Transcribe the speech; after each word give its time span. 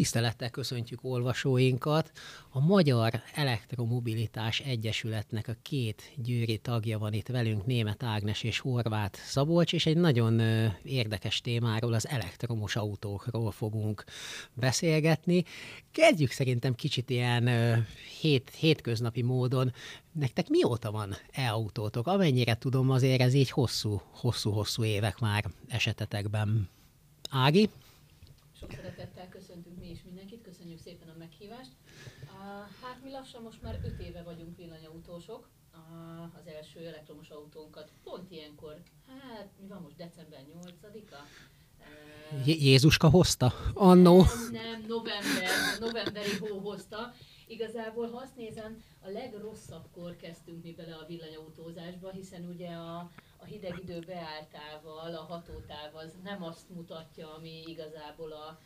Tisztelettel 0.00 0.50
köszöntjük 0.50 0.98
olvasóinkat. 1.02 2.12
A 2.50 2.60
Magyar 2.60 3.22
Elektromobilitás 3.34 4.60
Egyesületnek 4.60 5.48
a 5.48 5.56
két 5.62 6.12
győri 6.16 6.58
tagja 6.58 6.98
van 6.98 7.12
itt 7.12 7.26
velünk, 7.26 7.66
Német 7.66 8.02
Ágnes 8.02 8.42
és 8.42 8.58
Horváth 8.58 9.18
Szabolcs, 9.18 9.72
és 9.72 9.86
egy 9.86 9.96
nagyon 9.96 10.40
érdekes 10.82 11.40
témáról, 11.40 11.92
az 11.92 12.08
elektromos 12.08 12.76
autókról 12.76 13.50
fogunk 13.50 14.04
beszélgetni. 14.54 15.44
Kezdjük 15.92 16.30
szerintem 16.30 16.74
kicsit 16.74 17.10
ilyen 17.10 17.48
hét, 18.20 18.50
hétköznapi 18.50 19.22
módon. 19.22 19.72
Nektek 20.12 20.48
mióta 20.48 20.90
van 20.90 21.16
e-autótok? 21.30 22.06
Amennyire 22.06 22.54
tudom, 22.54 22.90
azért 22.90 23.20
ez 23.20 23.34
így 23.34 23.50
hosszú, 23.50 24.02
hosszú-hosszú 24.10 24.84
évek 24.84 25.18
már 25.18 25.44
esetetekben. 25.68 26.68
Ági? 27.30 27.68
Sok 28.60 28.72
szeretettel 28.72 29.28
köszöntünk 29.28 29.78
mi 29.78 29.90
is 29.90 30.02
mindenkit, 30.02 30.42
köszönjük 30.42 30.78
szépen 30.78 31.08
a 31.08 31.18
meghívást. 31.18 31.70
Hát 32.82 33.02
mi 33.02 33.10
lassan 33.10 33.42
most 33.42 33.62
már 33.62 33.80
öt 33.84 34.00
éve 34.00 34.22
vagyunk 34.22 34.56
villanyautósok, 34.56 35.50
az 36.38 36.46
első 36.46 36.86
elektromos 36.86 37.30
autónkat 37.30 37.92
pont 38.02 38.30
ilyenkor, 38.30 38.82
hát 39.06 39.50
mi 39.60 39.66
van 39.66 39.82
most, 39.82 39.96
december 39.96 40.40
8-a? 40.62 41.16
Jézuska 42.44 43.08
hozta 43.08 43.52
annó? 43.74 44.16
Nem, 44.16 44.62
nem, 44.62 44.84
november, 44.88 45.50
novemberi 45.80 46.36
hó 46.38 46.58
hozta. 46.58 47.14
Igazából, 47.46 48.10
ha 48.10 48.16
azt 48.16 48.36
nézem, 48.36 48.82
a 49.00 49.08
legrosszabbkor 49.08 50.16
kezdtünk 50.16 50.62
mi 50.62 50.72
bele 50.72 50.94
a 50.94 51.06
villanyautózásba, 51.06 52.10
hiszen 52.10 52.44
ugye 52.44 52.68
a, 52.68 53.10
a 53.40 53.44
hideg 53.44 53.78
idő 53.82 53.98
beálltával, 54.00 55.14
a 55.14 55.22
hatótáv 55.22 55.94
az 55.96 56.16
nem 56.22 56.42
azt 56.42 56.70
mutatja, 56.70 57.34
ami 57.34 57.62
igazából 57.66 58.32
a, 58.32 58.58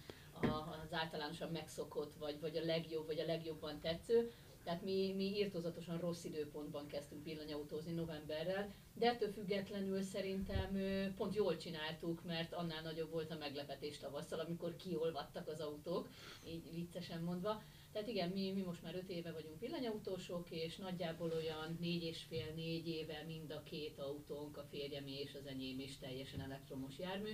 a, 0.47 0.79
az 0.85 0.93
általánosan 0.93 1.51
megszokott, 1.51 2.15
vagy, 2.15 2.41
vagy 2.41 2.57
a 2.57 2.65
legjobb, 2.65 3.07
vagy 3.07 3.19
a 3.19 3.27
legjobban 3.27 3.81
tetsző. 3.81 4.33
Tehát 4.65 4.83
mi, 4.83 5.13
mi 5.17 5.25
írtózatosan 5.25 5.99
rossz 5.99 6.25
időpontban 6.25 6.87
kezdtünk 6.87 7.25
villanyautózni 7.25 7.93
novemberrel, 7.93 8.75
de 8.95 9.07
ettől 9.07 9.33
függetlenül 9.33 10.03
szerintem 10.03 10.79
pont 11.17 11.35
jól 11.35 11.57
csináltuk, 11.57 12.25
mert 12.25 12.53
annál 12.53 12.83
nagyobb 12.83 13.11
volt 13.11 13.31
a 13.31 13.37
meglepetés 13.39 13.99
tavasszal, 13.99 14.39
amikor 14.39 14.77
kiolvadtak 14.77 15.49
az 15.49 15.61
autók, 15.61 16.09
így 16.47 16.71
viccesen 16.75 17.23
mondva. 17.23 17.63
Tehát 17.95 18.09
igen, 18.09 18.29
mi, 18.29 18.53
mi 18.53 18.63
most 18.63 18.83
már 18.83 18.95
öt 18.95 19.11
éve 19.11 19.33
vagyunk 19.33 19.61
villanyautósok, 19.61 20.51
és 20.51 20.77
nagyjából 20.77 21.31
olyan 21.31 21.77
négy 21.81 22.03
és 22.03 22.23
fél, 22.29 22.53
négy 22.55 22.89
éve 22.89 23.25
mind 23.27 23.51
a 23.51 23.63
két 23.63 23.99
autónk, 23.99 24.57
a 24.57 24.67
férjem 24.71 25.07
és 25.07 25.35
az 25.41 25.47
enyém 25.47 25.81
is 25.81 25.99
teljesen 25.99 26.41
elektromos 26.41 26.99
jármű, 26.99 27.31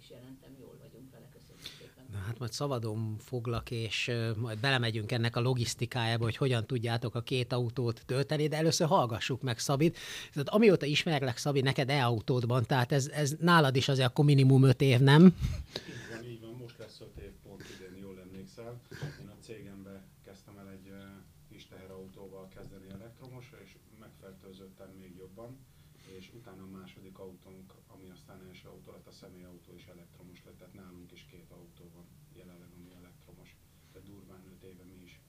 és 0.00 0.10
jelentem 0.10 0.56
jól 0.58 0.78
vagyunk 0.82 1.10
vele, 1.10 1.28
köszönjük 1.32 1.66
szépen. 1.78 2.04
Na 2.12 2.18
hát 2.18 2.38
majd 2.38 2.52
szabadon 2.52 3.16
foglak, 3.18 3.70
és 3.70 4.10
majd 4.36 4.58
belemegyünk 4.58 5.12
ennek 5.12 5.36
a 5.36 5.40
logisztikájába, 5.40 6.24
hogy 6.24 6.36
hogyan 6.36 6.66
tudjátok 6.66 7.14
a 7.14 7.22
két 7.22 7.52
autót 7.52 8.02
tölteni, 8.06 8.48
de 8.48 8.56
először 8.56 8.86
hallgassuk 8.86 9.42
meg 9.42 9.58
Szabit. 9.58 9.98
Tehát 10.32 10.48
amióta 10.48 10.86
ismerlek, 10.86 11.36
Szabi, 11.36 11.60
neked 11.60 11.90
e-autódban, 11.90 12.64
tehát 12.66 12.92
ez, 12.92 13.08
ez 13.08 13.36
nálad 13.40 13.76
is 13.76 13.88
azért 13.88 14.08
akkor 14.08 14.24
minimum 14.24 14.62
öt 14.62 14.80
év, 14.80 15.00
nem? 15.00 15.24
Így 15.24 15.32
van, 16.10 16.24
így 16.24 16.40
van, 16.40 16.54
most 16.54 16.78
lesz 16.78 17.00
öt 17.00 17.16
év, 17.16 17.32
pont 17.42 17.64
idén, 17.74 18.02
jól 18.02 18.20
emlékszel. 18.20 18.80
Én 19.20 19.28
a 19.28 19.38
cégembe 19.40 20.04
kezdtem 20.24 20.58
el 20.58 20.70
egy 20.70 20.92
kis 21.48 21.66
teherautóval 21.66 22.48
kezdeni 22.48 22.90
elektromosra, 22.90 23.62
és 23.62 23.76
megfertőzöttem 23.98 24.90
még 24.98 25.14
jobban, 25.16 25.58
és 26.18 26.30
utána 26.34 26.62
a 26.62 26.66
második 26.66 27.18
autónk 27.18 27.72
aztán 28.20 28.46
első 28.48 28.68
autó 28.68 28.90
lett, 28.92 29.06
a 29.06 29.10
személyautó 29.10 29.74
is 29.74 29.86
elektromos 29.86 30.44
lett, 30.44 30.49
tehát 30.60 30.74
nálunk 30.74 31.12
is 31.12 31.26
két 31.30 31.50
autó 31.50 31.90
van 31.94 32.04
jelenleg, 32.36 32.68
ami 32.76 32.88
elektromos. 32.98 33.56
Tehát 33.92 34.08
durván 34.08 34.42
5 34.62 34.62
éve 34.62 34.84
mi 34.84 35.02
is 35.04 35.20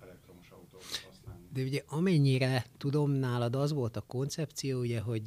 elektromos 0.00 0.50
autókat 0.50 1.02
használunk. 1.08 1.52
De 1.52 1.62
ugye 1.62 1.82
amennyire 1.86 2.66
tudom, 2.76 3.10
nálad 3.10 3.54
az 3.54 3.72
volt 3.72 3.96
a 3.96 4.00
koncepció, 4.00 4.80
ugye, 4.80 5.00
hogy 5.00 5.26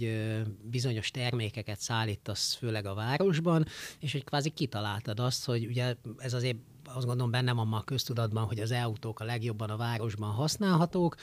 bizonyos 0.63 1.11
termékeket 1.11 1.79
szállítasz 1.79 2.53
főleg 2.53 2.85
a 2.85 2.94
városban, 2.94 3.66
és 4.00 4.11
hogy 4.11 4.23
kvázi 4.23 4.50
kitaláltad 4.50 5.19
azt, 5.19 5.45
hogy 5.45 5.66
ugye 5.66 5.95
ez 6.17 6.33
azért 6.33 6.57
azt 6.95 7.06
gondolom 7.06 7.31
benne 7.31 7.53
van 7.53 7.67
ma 7.67 7.78
a 7.78 7.83
köztudatban, 7.83 8.44
hogy 8.45 8.59
az 8.59 8.72
e-autók 8.72 9.19
a 9.19 9.23
legjobban 9.23 9.69
a 9.69 9.78
városban 9.78 10.31
használhatók, 10.31 11.16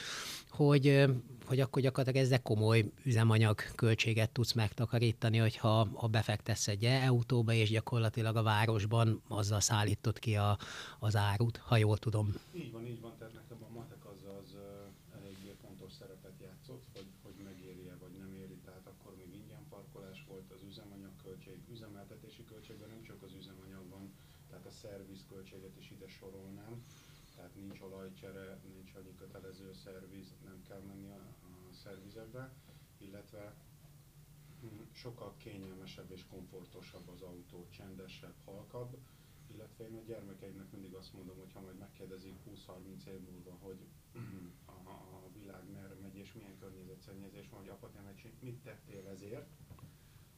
hogy, 0.49 1.05
hogy 1.45 1.59
akkor 1.59 1.81
gyakorlatilag 1.81 2.25
ezzel 2.25 2.41
komoly 2.41 2.85
üzemanyag 3.03 3.59
költséget 3.75 4.29
tudsz 4.31 4.53
megtakarítani, 4.53 5.37
hogyha 5.37 5.87
ha 5.93 6.07
befektesz 6.07 6.67
egy 6.67 6.83
e-autóba, 6.83 7.53
és 7.53 7.69
gyakorlatilag 7.69 8.35
a 8.35 8.43
városban 8.43 9.21
azzal 9.27 9.59
szállítod 9.59 10.19
ki 10.19 10.35
a, 10.35 10.57
az 10.99 11.15
árut, 11.15 11.57
ha 11.57 11.77
jól 11.77 11.97
tudom. 11.97 12.33
Így 12.55 12.71
van, 12.71 12.85
így 12.85 13.01
van, 13.01 13.13
tehát 13.17 13.33
nekem 13.33 13.57
matek 13.73 14.05
az, 14.05 14.21
az 14.39 14.49
eléggé 15.17 15.53
fontos 15.61 15.91
szerepet 15.99 16.37
játszott, 16.41 16.83
hogy, 16.93 17.07
hogy 17.23 17.35
megéri-e 17.43 17.95
vagy 18.03 18.15
nem 18.19 18.33
éri, 18.43 18.57
tehát 18.65 18.85
akkor 18.91 19.11
még 19.17 19.31
ingyen 19.41 19.65
parkolás 19.69 20.25
volt, 20.27 20.51
az 20.55 20.61
üzemanyag 20.69 21.15
költség, 21.23 21.57
üzemeltetési 21.71 22.43
költségben 22.51 22.89
nem 22.89 23.03
csak 23.09 23.19
az 23.27 23.33
üzemanyag 23.39 23.85
van, 23.89 24.05
tehát 24.53 24.65
a 24.67 24.71
szervizköltséget 24.71 25.77
is 25.79 25.91
ide 25.91 26.07
sorolnám, 26.07 26.83
tehát 27.35 27.55
nincs 27.55 27.79
olajcsere, 27.81 28.59
nincs 28.73 28.91
annyi 28.97 29.15
kötelező 29.15 29.73
szerviz, 29.73 30.27
nem 30.45 30.63
kell 30.67 30.81
menni 30.87 31.09
a, 31.09 31.23
a 31.47 31.73
szervizekbe, 31.83 32.53
illetve 33.33 33.53
sokkal 34.91 35.33
kényelmesebb 35.37 36.11
és 36.11 36.25
komfortosabb 36.29 37.09
az 37.09 37.21
autó, 37.21 37.67
csendesebb, 37.69 38.35
halkabb, 38.45 38.97
illetve 39.47 39.87
én 39.87 39.95
a 39.95 40.01
gyermekeimnek 40.05 40.71
mindig 40.71 40.93
azt 40.93 41.13
mondom, 41.13 41.37
hogy 41.37 41.51
ha 41.53 41.61
majd 41.61 41.77
megkérdezik 41.77 42.33
20-30 42.49 43.05
év 43.05 43.19
múlva, 43.19 43.57
hogy 43.59 43.77
a, 44.65 44.89
a 44.89 45.29
világ 45.33 45.71
merre 45.71 45.95
megy 46.01 46.15
és 46.15 46.33
milyen 46.33 46.57
környezetszennyezés 46.59 47.49
van, 47.49 47.59
hogy 47.59 47.69
apa, 47.69 47.91
te 47.91 48.13
mit 48.39 48.61
tettél 48.63 49.07
ezért, 49.07 49.47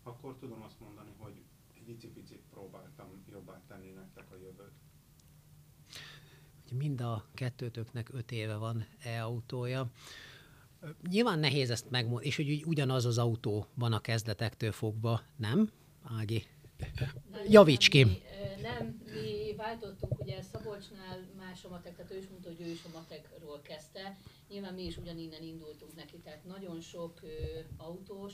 akkor 0.03 0.38
tudom 0.38 0.61
azt 0.61 0.79
mondani, 0.79 1.13
hogy 1.17 1.44
egy 1.73 1.89
icipicit 1.89 2.44
próbáltam 2.50 3.23
jobbá 3.29 3.61
tenni 3.67 3.91
nektek 3.91 4.31
a 4.31 4.35
jövőt. 4.35 4.73
Mind 6.72 7.01
a 7.01 7.25
kettőtöknek 7.34 8.13
öt 8.13 8.31
éve 8.31 8.55
van 8.55 8.85
e-autója. 9.03 9.91
Nyilván 11.09 11.40
nehéz 11.40 11.69
ezt 11.69 11.90
megmondani, 11.90 12.25
és 12.25 12.35
hogy 12.35 12.63
ugyanaz 12.66 13.06
az 13.06 13.18
autó 13.18 13.66
van 13.73 13.94
a 13.94 14.00
kezdetektől 14.00 14.72
fogva, 14.72 15.22
nem, 15.35 15.72
Ági? 16.19 16.44
Javíts 17.47 17.90
ki! 17.90 18.03
Nem, 18.03 18.62
nem, 18.62 19.01
mi 19.13 19.56
váltottunk, 19.56 20.19
ugye 20.19 20.41
Szabolcsnál 20.41 21.19
más 21.38 21.63
a 21.63 21.69
matek, 21.69 21.96
tehát 21.96 22.12
ő 22.12 22.18
is 22.18 22.28
mondta, 22.28 22.50
hogy 22.50 22.68
ő 22.68 22.69
is 22.69 22.84
a 22.84 22.90
matekról 22.94 23.62
kezdte. 23.62 24.18
Nyilván 24.50 24.73
mi 24.73 24.85
is 24.85 24.97
ugyaninnen 24.97 25.44
indultunk 25.44 25.96
neki, 25.96 26.18
tehát 26.18 26.46
nagyon 26.46 26.81
sok 26.81 27.19
ö, 27.23 27.28
autós, 27.78 28.34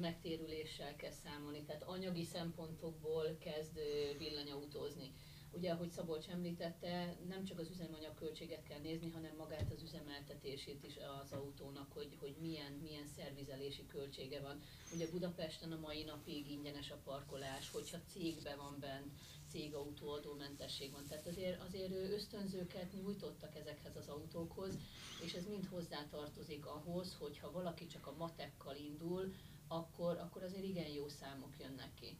megtérüléssel 0.00 0.96
kell 0.96 1.12
számolni, 1.24 1.62
tehát 1.62 1.82
anyagi 1.82 2.24
szempontokból 2.24 3.36
kezd 3.38 3.78
villanyautózni. 4.18 5.12
Ugye, 5.58 5.72
ahogy 5.72 5.90
Szabolcs 5.90 6.28
említette, 6.28 7.16
nem 7.28 7.44
csak 7.44 7.58
az 7.58 7.70
üzemanyag 7.70 8.14
költséget 8.14 8.62
kell 8.62 8.78
nézni, 8.78 9.10
hanem 9.10 9.36
magát 9.36 9.72
az 9.72 9.82
üzemeltetését 9.82 10.84
is 10.84 10.96
az 11.22 11.32
autónak, 11.32 11.92
hogy, 11.92 12.16
hogy 12.20 12.36
milyen, 12.40 12.72
milyen 12.72 13.06
szervizelési 13.16 13.86
költsége 13.86 14.40
van. 14.40 14.60
Ugye 14.94 15.10
Budapesten 15.10 15.72
a 15.72 15.78
mai 15.78 16.02
napig 16.02 16.50
ingyenes 16.50 16.90
a 16.90 17.00
parkolás, 17.04 17.70
hogyha 17.70 17.98
cégben 18.06 18.56
van 18.56 18.76
benn, 18.80 19.02
cégautó 19.48 20.10
adómentesség 20.10 20.92
van. 20.92 21.06
Tehát 21.06 21.26
azért, 21.26 21.62
azért 21.62 21.92
ösztönzőket 21.92 22.92
nyújtottak 22.92 23.56
ezekhez 23.56 23.96
az 23.96 24.08
autókhoz, 24.08 24.78
és 25.24 25.32
ez 25.32 25.46
mind 25.46 25.66
hozzátartozik 25.66 26.66
ahhoz, 26.66 27.16
hogy 27.18 27.38
ha 27.38 27.52
valaki 27.52 27.86
csak 27.86 28.06
a 28.06 28.14
matekkal 28.18 28.76
indul, 28.76 29.34
akkor, 29.68 30.18
akkor 30.18 30.42
azért 30.42 30.64
igen 30.64 30.88
jó 30.88 31.08
számok 31.08 31.54
jönnek 31.60 31.94
ki. 31.94 32.18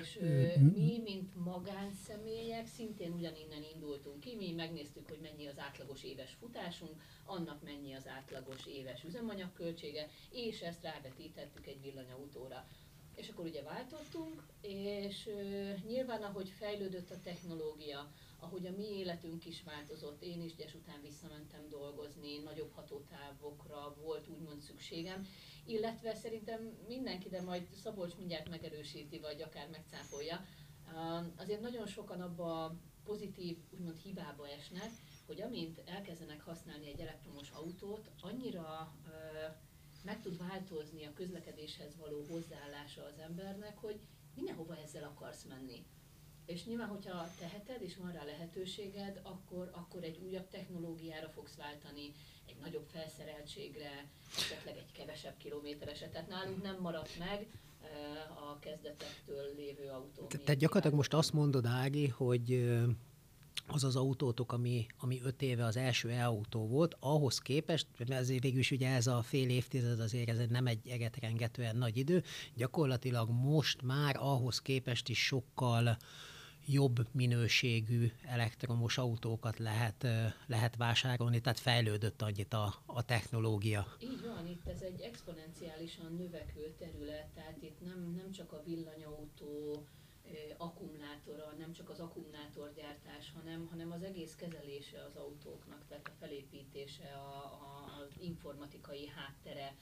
És 0.00 0.18
ö, 0.20 0.46
mi, 0.74 1.00
mint 1.04 1.44
magánszemélyek, 1.44 2.66
szintén 2.66 3.12
ugyaninnen 3.12 3.62
indultunk 3.74 4.20
ki, 4.20 4.36
mi 4.36 4.52
megnéztük, 4.52 5.08
hogy 5.08 5.18
mennyi 5.22 5.46
az 5.46 5.58
átlagos 5.58 6.04
éves 6.04 6.36
futásunk, 6.40 7.02
annak 7.24 7.62
mennyi 7.62 7.92
az 7.94 8.06
átlagos 8.06 8.66
éves 8.66 9.04
üzemanyagköltsége, 9.04 10.08
és 10.30 10.60
ezt 10.60 10.82
rávetítettük 10.82 11.66
egy 11.66 11.80
villanyautóra. 11.80 12.66
És 13.14 13.28
akkor 13.28 13.44
ugye 13.44 13.62
váltottunk, 13.62 14.42
és 14.60 15.26
ö, 15.26 15.70
nyilván 15.86 16.22
ahogy 16.22 16.48
fejlődött 16.48 17.10
a 17.10 17.20
technológia, 17.24 18.12
ahogy 18.38 18.66
a 18.66 18.76
mi 18.76 18.98
életünk 18.98 19.46
is 19.46 19.62
változott, 19.62 20.22
én 20.22 20.42
is 20.42 20.54
gyes 20.54 20.74
után 20.74 21.00
visszamentem 21.02 21.68
dolgozni, 21.68 22.38
nagyobb 22.38 22.72
hatótávokra 22.72 23.96
volt 24.02 24.28
úgymond 24.28 24.60
szükségem, 24.60 25.26
illetve 25.66 26.14
szerintem 26.14 26.78
mindenki, 26.86 27.28
de 27.28 27.42
majd 27.42 27.66
Szabolcs 27.82 28.16
mindjárt 28.16 28.48
megerősíti, 28.48 29.18
vagy 29.18 29.42
akár 29.42 29.68
megcáfolja, 29.68 30.44
azért 31.36 31.60
nagyon 31.60 31.86
sokan 31.86 32.20
abba 32.20 32.64
a 32.64 32.76
pozitív, 33.04 33.58
úgymond 33.70 33.96
hibába 33.96 34.48
esnek, 34.48 34.90
hogy 35.26 35.40
amint 35.40 35.82
elkezdenek 35.84 36.40
használni 36.40 36.88
egy 36.88 37.00
elektromos 37.00 37.50
autót, 37.50 38.10
annyira 38.20 38.94
meg 40.04 40.20
tud 40.20 40.38
változni 40.38 41.04
a 41.04 41.12
közlekedéshez 41.12 41.96
való 41.96 42.24
hozzáállása 42.28 43.04
az 43.04 43.18
embernek, 43.18 43.78
hogy 43.78 44.00
mindenhova 44.34 44.76
ezzel 44.76 45.04
akarsz 45.04 45.44
menni. 45.44 45.86
És 46.46 46.64
nyilván, 46.64 46.88
hogyha 46.88 47.28
teheted, 47.38 47.82
és 47.82 47.96
van 47.96 48.12
rá 48.12 48.24
lehetőséged, 48.24 49.20
akkor, 49.22 49.70
akkor 49.72 50.02
egy 50.02 50.18
újabb 50.26 50.48
technológiára 50.48 51.28
fogsz 51.28 51.54
váltani, 51.54 52.12
egy 52.46 52.56
nagyobb 52.60 52.86
felszereltségre, 52.92 54.10
esetleg 54.36 54.76
egy 54.76 54.92
kevesebb 54.92 55.36
kilométereset. 55.36 56.10
Tehát 56.10 56.28
nálunk 56.28 56.62
nem 56.62 56.80
maradt 56.80 57.18
meg 57.18 57.46
a 58.50 58.58
kezdetektől 58.58 59.54
lévő 59.56 59.88
autó. 59.88 60.26
Tehát 60.26 60.56
gyakorlatilag 60.56 60.96
most 60.96 61.14
azt 61.14 61.32
mondod, 61.32 61.66
Ági, 61.66 62.08
hogy 62.08 62.74
az 63.66 63.84
az 63.84 63.96
autótok, 63.96 64.52
ami, 64.52 64.86
ami 64.98 65.20
öt 65.24 65.42
éve 65.42 65.64
az 65.64 65.76
első 65.76 66.10
e-autó 66.10 66.66
volt, 66.66 66.96
ahhoz 67.00 67.38
képest, 67.38 67.86
ezért 68.08 68.42
végül 68.42 68.58
is 68.58 68.70
ugye 68.70 68.88
ez 68.88 69.06
a 69.06 69.22
fél 69.22 69.48
évtized 69.48 70.00
azért 70.00 70.28
ez 70.28 70.48
nem 70.48 70.66
egy 70.66 70.88
egetrengetően 70.88 71.76
nagy 71.76 71.96
idő, 71.96 72.22
gyakorlatilag 72.54 73.30
most 73.30 73.82
már 73.82 74.16
ahhoz 74.18 74.60
képest 74.60 75.08
is 75.08 75.26
sokkal 75.26 75.96
jobb 76.66 77.06
minőségű 77.12 78.10
elektromos 78.22 78.98
autókat 78.98 79.58
lehet, 79.58 80.06
lehet 80.46 80.76
vásárolni, 80.76 81.40
tehát 81.40 81.58
fejlődött 81.58 82.22
annyit 82.22 82.52
a, 82.52 82.74
a 82.86 83.04
technológia. 83.04 83.86
Így 84.00 84.26
van, 84.26 84.46
itt 84.46 84.66
ez 84.66 84.80
egy 84.80 85.00
exponenciálisan 85.00 86.14
növekvő 86.16 86.74
terület, 86.78 87.26
tehát 87.34 87.62
itt 87.62 87.80
nem, 87.80 88.14
nem 88.16 88.32
csak 88.32 88.52
a 88.52 88.62
villanyautó, 88.64 89.84
akkumulátora, 90.56 91.54
nem 91.58 91.72
csak 91.72 91.90
az 91.90 92.00
akkumulátorgyártás, 92.00 93.32
hanem, 93.34 93.66
hanem 93.70 93.92
az 93.92 94.02
egész 94.02 94.34
kezelése 94.34 95.04
az 95.04 95.16
autóknak, 95.16 95.84
tehát 95.88 96.08
a 96.08 96.16
felépítése, 96.20 97.12
a, 97.12 97.44
a, 97.44 98.00
az 98.02 98.12
informatikai 98.20 99.06
háttere. 99.06 99.74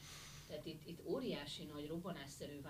Tehát 0.49 0.67
itt, 0.67 0.87
itt 0.87 1.01
óriási 1.05 1.65
nagy 1.65 1.87
robbanásszerű 1.87 2.61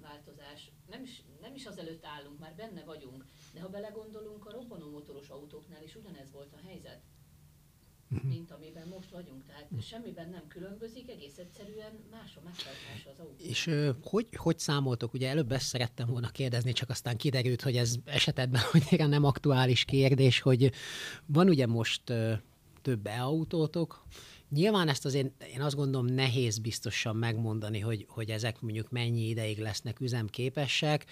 változás. 0.00 0.70
Nem 0.90 1.02
is, 1.02 1.22
nem 1.40 1.54
is 1.54 1.66
azelőtt 1.66 2.04
állunk, 2.04 2.38
már 2.38 2.54
benne 2.54 2.84
vagyunk. 2.84 3.24
De 3.54 3.60
ha 3.60 3.68
belegondolunk, 3.68 4.46
a 4.46 4.52
robbanó 4.52 4.90
motoros 4.90 5.28
autóknál 5.28 5.82
is 5.82 5.94
ugyanez 5.94 6.30
volt 6.32 6.52
a 6.52 6.66
helyzet. 6.66 7.00
Mhm. 8.10 8.26
mint 8.26 8.50
amiben 8.50 8.88
most 8.88 9.10
vagyunk. 9.10 9.44
Tehát 9.46 9.68
semmiben 9.82 10.28
nem 10.28 10.48
különbözik, 10.48 11.10
egész 11.10 11.38
egyszerűen 11.38 11.92
más 12.10 12.36
a 12.36 12.40
meghajtása 12.44 13.10
az 13.10 13.18
autó. 13.18 13.44
És 13.44 13.70
hogy, 14.02 14.26
hogy 14.36 14.58
számoltok? 14.58 15.12
Ugye 15.12 15.28
előbb 15.28 15.52
ezt 15.52 15.66
szerettem 15.66 16.06
volna 16.08 16.28
kérdezni, 16.30 16.72
csak 16.72 16.90
aztán 16.90 17.16
kiderült, 17.16 17.62
hogy 17.62 17.76
ez 17.76 17.94
esetben 18.04 18.60
annyira 18.72 19.06
nem 19.06 19.24
aktuális 19.24 19.84
kérdés, 19.84 20.40
hogy 20.40 20.72
van 21.26 21.48
ugye 21.48 21.66
most 21.66 22.02
több 22.82 23.06
e-autótok, 23.06 24.04
Nyilván 24.50 24.88
ezt 24.88 25.04
azért 25.04 25.42
én 25.42 25.60
azt 25.60 25.76
gondolom 25.76 26.06
nehéz 26.06 26.58
biztosan 26.58 27.16
megmondani, 27.16 27.78
hogy, 27.78 28.06
hogy 28.08 28.30
ezek 28.30 28.60
mondjuk 28.60 28.90
mennyi 28.90 29.28
ideig 29.28 29.58
lesznek 29.58 30.00
üzemképesek 30.00 31.06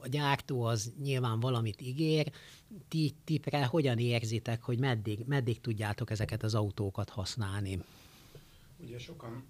a 0.00 0.08
gyártó 0.08 0.62
az 0.62 0.92
nyilván 1.02 1.40
valamit 1.40 1.80
ígér, 1.80 2.32
ti 2.88 3.14
tipre 3.24 3.64
hogyan 3.66 3.98
érzitek, 3.98 4.62
hogy 4.62 4.78
meddig, 4.78 5.24
meddig 5.26 5.60
tudjátok 5.60 6.10
ezeket 6.10 6.42
az 6.42 6.54
autókat 6.54 7.08
használni? 7.08 7.82
Ugye 8.76 8.98
sokan 8.98 9.44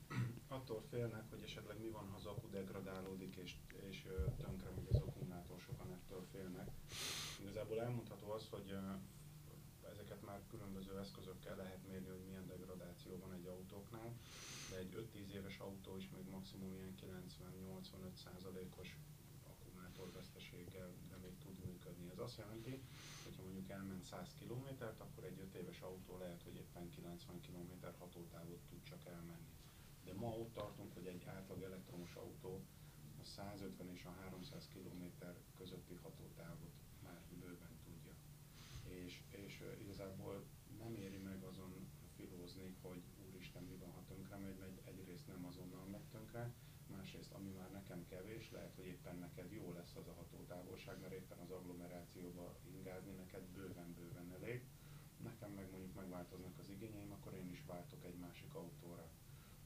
attól 0.49 0.83
félnek, 0.91 1.25
hogy 1.31 1.43
esetleg 1.45 1.77
mi 1.81 1.89
van, 1.89 2.09
ha 2.11 2.17
az 2.17 2.27
akku 2.27 2.51
degradálódik 2.51 3.37
és, 3.45 3.57
és 3.91 4.03
tönkre 4.41 4.71
megy 4.75 4.87
az 4.93 4.97
akkumulátor, 4.97 5.61
sokan 5.67 5.91
ettől 5.93 6.27
félnek. 6.33 6.69
Igazából 7.41 7.81
elmondható 7.81 8.31
az, 8.31 8.47
hogy 8.51 8.75
ezeket 9.93 10.23
már 10.25 10.41
különböző 10.51 10.99
eszközökkel 10.99 11.57
lehet 11.57 11.81
mérni, 11.89 12.09
hogy 12.09 12.25
milyen 12.27 12.47
degradáció 12.47 13.19
van 13.21 13.33
egy 13.33 13.47
autóknál, 13.47 14.13
de 14.71 14.77
egy 14.77 14.95
5-10 15.13 15.33
éves 15.33 15.59
autó 15.59 15.97
is 15.97 16.09
még 16.11 16.29
maximum 16.31 16.73
ilyen 16.73 16.95
90-85 16.95 18.15
százalékos 18.15 18.97
Ez 22.19 22.25
azt 22.25 22.39
jelenti, 22.39 22.83
hogy 23.25 23.45
mondjuk 23.45 23.69
elment 23.69 24.03
100 24.03 24.35
kilométert, 24.39 25.01
akkor 25.01 25.25
egy 25.25 25.39
5 25.41 25.55
éves 25.55 25.81
autó 25.81 26.19
lehet, 26.19 26.43
hogy 26.43 26.57
éppen 26.57 26.91
90 26.91 27.41
km 27.41 27.87
hatótávot 27.99 28.61
tud 28.69 28.83
csak 28.83 29.05
elmenni. 29.07 29.53
De 30.05 30.13
ma 30.15 30.29
ott 30.29 30.53
tartunk, 30.53 30.93
hogy 30.95 31.07
egy 31.07 31.25
átlag 31.25 31.63
elektromos 31.63 32.15
autó 32.15 32.65
a 33.21 33.25
150 33.25 33.91
és 33.91 34.05
a 34.05 34.11
300 34.11 34.69
km 34.69 35.05
közötti 35.57 35.95
hatótávot 35.95 36.73
már 37.03 37.21
bőven 37.41 37.79
tudja. 37.85 38.13
És, 38.85 39.23
és 39.29 39.65
igazából 39.81 40.45
nem 40.79 40.95
éri 40.95 41.19
meg 41.19 41.43
azon 41.43 41.89
filózni, 42.17 42.77
hogy 42.81 43.03
úristen 43.29 43.63
mi 43.63 43.77
van, 43.77 43.91
ha 43.91 44.05
tönkre 44.05 44.37
megy, 44.37 44.59
megy 44.59 44.81
egyrészt 44.85 45.27
nem 45.27 45.45
azonnal 45.47 45.85
megy 45.85 46.09
tönkre, 46.11 46.55
másrészt 46.87 47.33
ami 47.33 47.51
már 47.51 47.71
nekem 47.71 47.98
kevés, 48.09 48.51
lehet, 48.51 48.75
hogy 48.75 48.87
éppen 48.87 49.17
neked 49.17 49.53
jó 49.53 49.73
lesz 49.73 49.97
az 49.97 50.07
a 50.09 50.13
hatótávolság, 50.13 51.01
mert 51.01 51.13
éppen 51.13 51.39
az 51.39 51.51
agglomerációba 51.51 52.57
ingázni 52.65 53.13
neked 53.13 53.43
bőven-bőven 53.43 54.33
elég. 54.33 54.63
Nekem 55.23 55.51
meg 55.51 55.71
mondjuk 55.71 55.95
megváltoznak 55.95 56.59
az 56.59 56.69
igényeim, 56.69 57.13
akkor 57.13 57.35
én 57.35 57.51
is 57.51 57.65
váltok 57.67 58.05
egy 58.05 58.19
másik 58.19 58.55
autóra. 58.55 59.11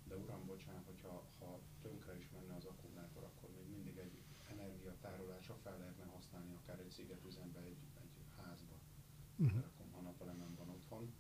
De 0.05 0.17
uram, 0.17 0.47
bocsánat, 0.47 0.87
hogyha 0.87 1.29
ha 1.39 1.61
tönkre 1.81 2.19
is 2.19 2.31
menne 2.31 2.55
az 2.55 2.65
akkumulátor, 2.65 3.25
akkor 3.25 3.51
még 3.51 3.69
mindig 3.69 3.97
egy 3.97 4.23
energiatárolásra 4.49 5.55
fel 5.55 5.79
lehetne 5.79 6.05
használni 6.05 6.55
akár 6.55 6.79
egy 6.79 6.91
szigetüzembe, 6.91 7.61
egy, 7.61 7.79
egy 8.03 8.33
házba. 8.37 8.79
Uh-huh. 9.37 9.65
Akkor 9.65 9.87
ha 9.93 10.01
napelemen 10.01 10.55
van 10.55 10.69
otthon, 10.69 11.15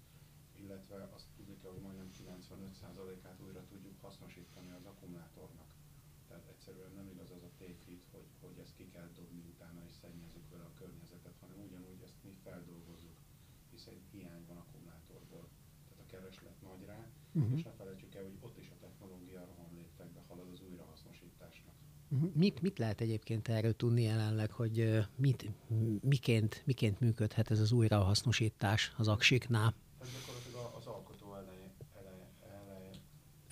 illetve 0.54 1.08
azt 1.12 1.26
tudni 1.36 1.56
kell, 1.56 1.70
hogy 1.70 1.80
majdnem 1.80 2.10
95%-át 2.12 3.40
újra 3.40 3.64
tudjuk 3.64 4.00
hasznosítani 4.00 4.70
az 4.70 4.84
akkumulátornak. 4.84 5.71
Tehát 6.32 6.52
egyszerűen 6.54 6.92
nem 7.00 7.08
igaz 7.14 7.30
az 7.36 7.42
a 7.50 7.52
tévhit, 7.58 8.04
hogy, 8.12 8.28
hogy 8.40 8.56
ezt 8.64 8.74
ki 8.78 8.86
kell 8.94 9.10
dobni 9.18 9.42
utána 9.52 9.80
és 9.88 9.94
szennyezzük 10.02 10.46
vele 10.50 10.64
a 10.64 10.74
környezetet, 10.80 11.36
hanem 11.40 11.58
ugyanúgy 11.66 12.02
ezt 12.02 12.18
mi 12.24 12.34
feldolgozzuk, 12.44 13.18
hiszen 13.70 13.98
hiány 14.10 14.44
van 14.48 14.56
akkumulátorból. 14.56 15.44
Tehát 15.88 16.04
a 16.04 16.10
kereslet 16.12 16.58
nagy 16.68 16.82
rá, 16.84 17.00
uh-huh. 17.32 17.58
és 17.58 17.62
ne 17.62 17.72
felejtsük 17.80 18.14
el, 18.14 18.22
hogy 18.22 18.36
ott 18.40 18.58
is 18.58 18.68
a 18.70 18.78
technológia 18.84 19.44
rohan 19.44 19.70
léptekbe 19.74 20.20
halad 20.28 20.48
az 20.52 20.60
újrahasznosításnak. 20.60 21.74
Mhm. 22.08 22.26
Mit, 22.34 22.60
mit 22.60 22.78
lehet 22.78 23.00
egyébként 23.00 23.48
erről 23.48 23.76
tudni 23.76 24.02
jelenleg, 24.02 24.50
hogy 24.50 24.76
mit, 25.16 25.50
miként, 26.00 26.62
miként 26.66 27.00
működhet 27.00 27.50
ez 27.50 27.60
az 27.60 27.72
újrahasznosítás 27.72 28.92
az 28.96 29.08
aksiknál? 29.08 29.74
Ez 30.00 30.08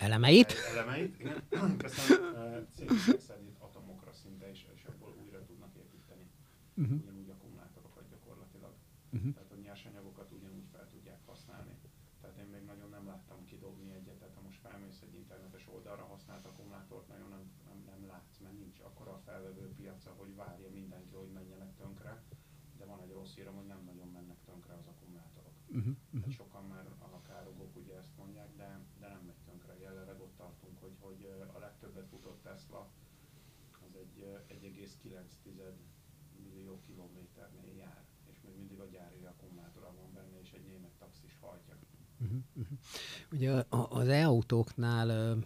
elemeit? 0.00 0.54
Elemeit, 0.72 1.20
igen. 1.20 1.76
Köszönöm 1.76 2.66
szétszedít 3.06 3.58
atomokra 3.58 4.12
szinte, 4.12 4.50
és, 4.50 4.66
és 4.74 4.84
abból 4.84 5.14
újra 5.22 5.44
tudnak 5.44 5.74
építeni. 5.74 6.30
Uh-huh. 6.76 6.98
Ugyanúgy 7.02 7.30
akkumulátorokat 7.30 8.08
gyakorlatilag. 8.10 8.74
Uh-huh. 9.10 9.32
Tehát 9.34 9.52
a 9.52 9.56
nyersanyagokat 9.56 10.32
ugyanúgy 10.32 10.66
fel 10.72 10.88
tudják 10.88 11.20
használni. 11.26 11.74
Tehát 12.20 12.38
én 12.38 12.46
még 12.46 12.64
nagyon 12.64 12.88
nem 12.88 13.06
láttam 13.06 13.44
kidobni 13.44 13.90
egyet, 13.90 14.18
tehát 14.18 14.34
ha 14.34 14.40
most 14.42 14.60
felmész 14.60 15.00
egy 15.02 15.14
internetes 15.14 15.66
oldalra, 15.74 16.04
használt 16.04 16.46
akkumulátort 16.46 17.08
nagyon 17.08 17.28
nem, 17.28 17.44
nem, 17.68 17.82
nem 17.86 18.06
látsz, 18.06 18.38
mert 18.38 18.58
nincs 18.58 18.80
akkora 18.80 19.12
a 19.12 19.22
felvevő 19.24 19.72
piaca, 19.74 20.10
hogy 20.16 20.34
várja 20.34 20.70
mindenki, 20.70 21.14
hogy 21.14 21.32
menjenek 21.32 21.74
tönkre. 21.76 22.22
De 22.78 22.84
van 22.84 23.00
egy 23.00 23.12
rossz 23.12 23.34
hírem, 23.34 23.54
hogy 23.54 23.66
nem 23.66 23.82
nagyon 23.84 24.08
mennek 24.08 24.40
tönkre 24.44 24.74
az 24.74 24.86
akkumulátorok. 24.86 25.54
Uh-huh. 25.68 25.86
Uh-huh. 25.86 26.20
Tehát 26.20 26.36
sokan 26.36 26.64
már 26.64 26.86
a 27.12 27.22
károgók 27.22 27.76
ugye 27.76 27.94
ezt 27.96 28.16
mondják, 28.16 28.56
de, 28.56 28.80
de 29.00 29.08
nem 29.08 29.22
megy 29.26 29.42
tönkre. 29.44 29.78
Jelenleg 29.78 30.20
ott 30.20 30.36
tartunk, 30.36 30.78
hogy, 30.80 30.96
hogy 31.00 31.24
a 31.54 31.58
legtöbbet 31.58 32.08
futott 32.08 32.42
Tesla 32.42 32.90
az 33.86 33.89
egy 34.00 34.90
1,9 35.04 35.72
millió 36.42 36.80
kilométernél 36.86 37.74
jár, 37.76 38.04
és 38.32 38.40
még 38.44 38.56
mindig 38.56 38.78
a 38.78 38.86
gyári 38.86 39.24
akkumulátora 39.24 39.92
van 39.94 40.12
benne, 40.14 40.40
és 40.40 40.52
egy 40.52 40.66
német 40.66 40.92
taxis 40.98 41.36
hajtja. 41.40 41.76
Uh-huh, 42.20 42.38
uh-huh. 42.54 42.78
Ugye 43.32 43.64
az 43.70 44.08
e-autóknál 44.08 45.36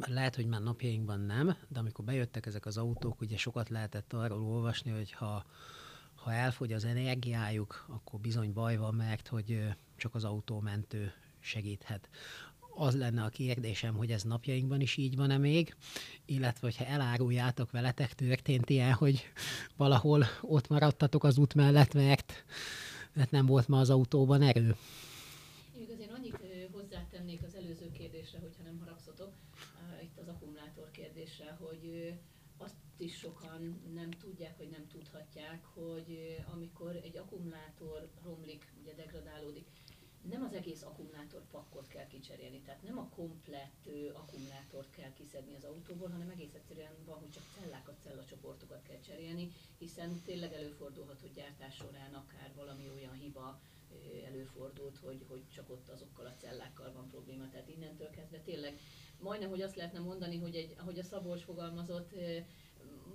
lehet, 0.00 0.34
hogy 0.34 0.46
már 0.46 0.62
napjainkban 0.62 1.20
nem, 1.20 1.56
de 1.68 1.78
amikor 1.78 2.04
bejöttek 2.04 2.46
ezek 2.46 2.66
az 2.66 2.76
autók, 2.76 3.20
ugye 3.20 3.36
sokat 3.36 3.68
lehetett 3.68 4.12
arról 4.12 4.42
olvasni, 4.42 4.90
hogy 4.90 5.12
ha, 5.12 5.44
ha 6.14 6.32
elfogy 6.32 6.72
az 6.72 6.84
energiájuk, 6.84 7.84
akkor 7.88 8.20
bizony 8.20 8.52
baj 8.52 8.76
van, 8.76 8.94
mert 8.94 9.28
hogy 9.28 9.74
csak 9.96 10.14
az 10.14 10.24
autómentő 10.24 11.12
segíthet 11.38 12.08
az 12.74 12.96
lenne 12.96 13.22
a 13.22 13.28
kérdésem, 13.28 13.94
hogy 13.94 14.10
ez 14.10 14.22
napjainkban 14.22 14.80
is 14.80 14.96
így 14.96 15.16
van-e 15.16 15.38
még, 15.38 15.76
illetve 16.24 16.66
hogyha 16.66 16.84
eláruljátok 16.84 17.70
veletek, 17.70 18.12
történt 18.12 18.70
ilyen, 18.70 18.92
hogy 18.92 19.32
valahol 19.76 20.24
ott 20.40 20.68
maradtatok 20.68 21.24
az 21.24 21.38
út 21.38 21.54
mellett, 21.54 21.94
mert, 21.94 22.44
mert 23.12 23.30
nem 23.30 23.46
volt 23.46 23.68
ma 23.68 23.78
az 23.78 23.90
autóban 23.90 24.42
erő. 24.42 24.76
Még 25.78 25.90
azért 25.90 26.12
annyit 26.12 26.38
hozzátennék 26.72 27.42
az 27.42 27.54
előző 27.54 27.90
kérdésre, 27.90 28.38
hogyha 28.38 28.62
nem 28.62 28.78
haragszotok, 28.78 29.32
itt 30.02 30.18
az 30.18 30.28
akkumulátor 30.28 30.90
kérdésre, 30.90 31.56
hogy 31.60 32.14
azt 32.56 32.74
is 32.96 33.18
sokan 33.18 33.80
nem 33.94 34.10
tudják, 34.10 34.56
vagy 34.58 34.68
nem 34.70 34.86
tudhatják, 34.88 35.64
hogy 35.64 36.36
amikor 36.52 36.96
egy 36.96 37.16
akkumulátor 37.16 38.10
romlik, 38.24 38.72
ugye 38.82 38.94
degradálódik, 38.94 39.66
nem 40.30 40.42
az 40.42 40.52
egész 40.52 40.82
akkumulátor 40.82 41.42
pakkot 41.50 41.88
kell 41.88 42.06
kicserélni, 42.06 42.60
tehát 42.60 42.82
nem 42.82 42.98
a 42.98 43.08
komplett 43.08 43.88
akkumulátort 44.12 44.90
kell 44.90 45.12
kiszedni 45.12 45.54
az 45.54 45.64
autóból, 45.64 46.08
hanem 46.08 46.28
egész 46.28 46.54
egyszerűen 46.54 46.94
van, 47.04 47.18
hogy 47.18 47.30
csak 47.30 47.42
cellákat, 47.58 48.00
cellacsoportokat 48.02 48.82
kell 48.82 49.00
cserélni, 49.00 49.52
hiszen 49.78 50.22
tényleg 50.24 50.52
előfordulhat, 50.52 51.20
hogy 51.20 51.32
gyártás 51.32 51.74
során 51.74 52.14
akár 52.14 52.52
valami 52.56 52.90
olyan 52.94 53.14
hiba 53.14 53.60
előfordult, 54.26 54.98
hogy, 54.98 55.24
hogy 55.28 55.42
csak 55.54 55.70
ott 55.70 55.88
azokkal 55.88 56.26
a 56.26 56.34
cellákkal 56.34 56.92
van 56.92 57.08
probléma. 57.08 57.48
Tehát 57.48 57.68
innentől 57.68 58.10
kezdve 58.10 58.38
tényleg 58.38 58.78
majdnem, 59.18 59.50
hogy 59.50 59.62
azt 59.62 59.76
lehetne 59.76 59.98
mondani, 59.98 60.38
hogy 60.38 60.54
egy, 60.54 60.74
ahogy 60.78 60.98
a 60.98 61.02
Szabolcs 61.02 61.42
fogalmazott, 61.42 62.14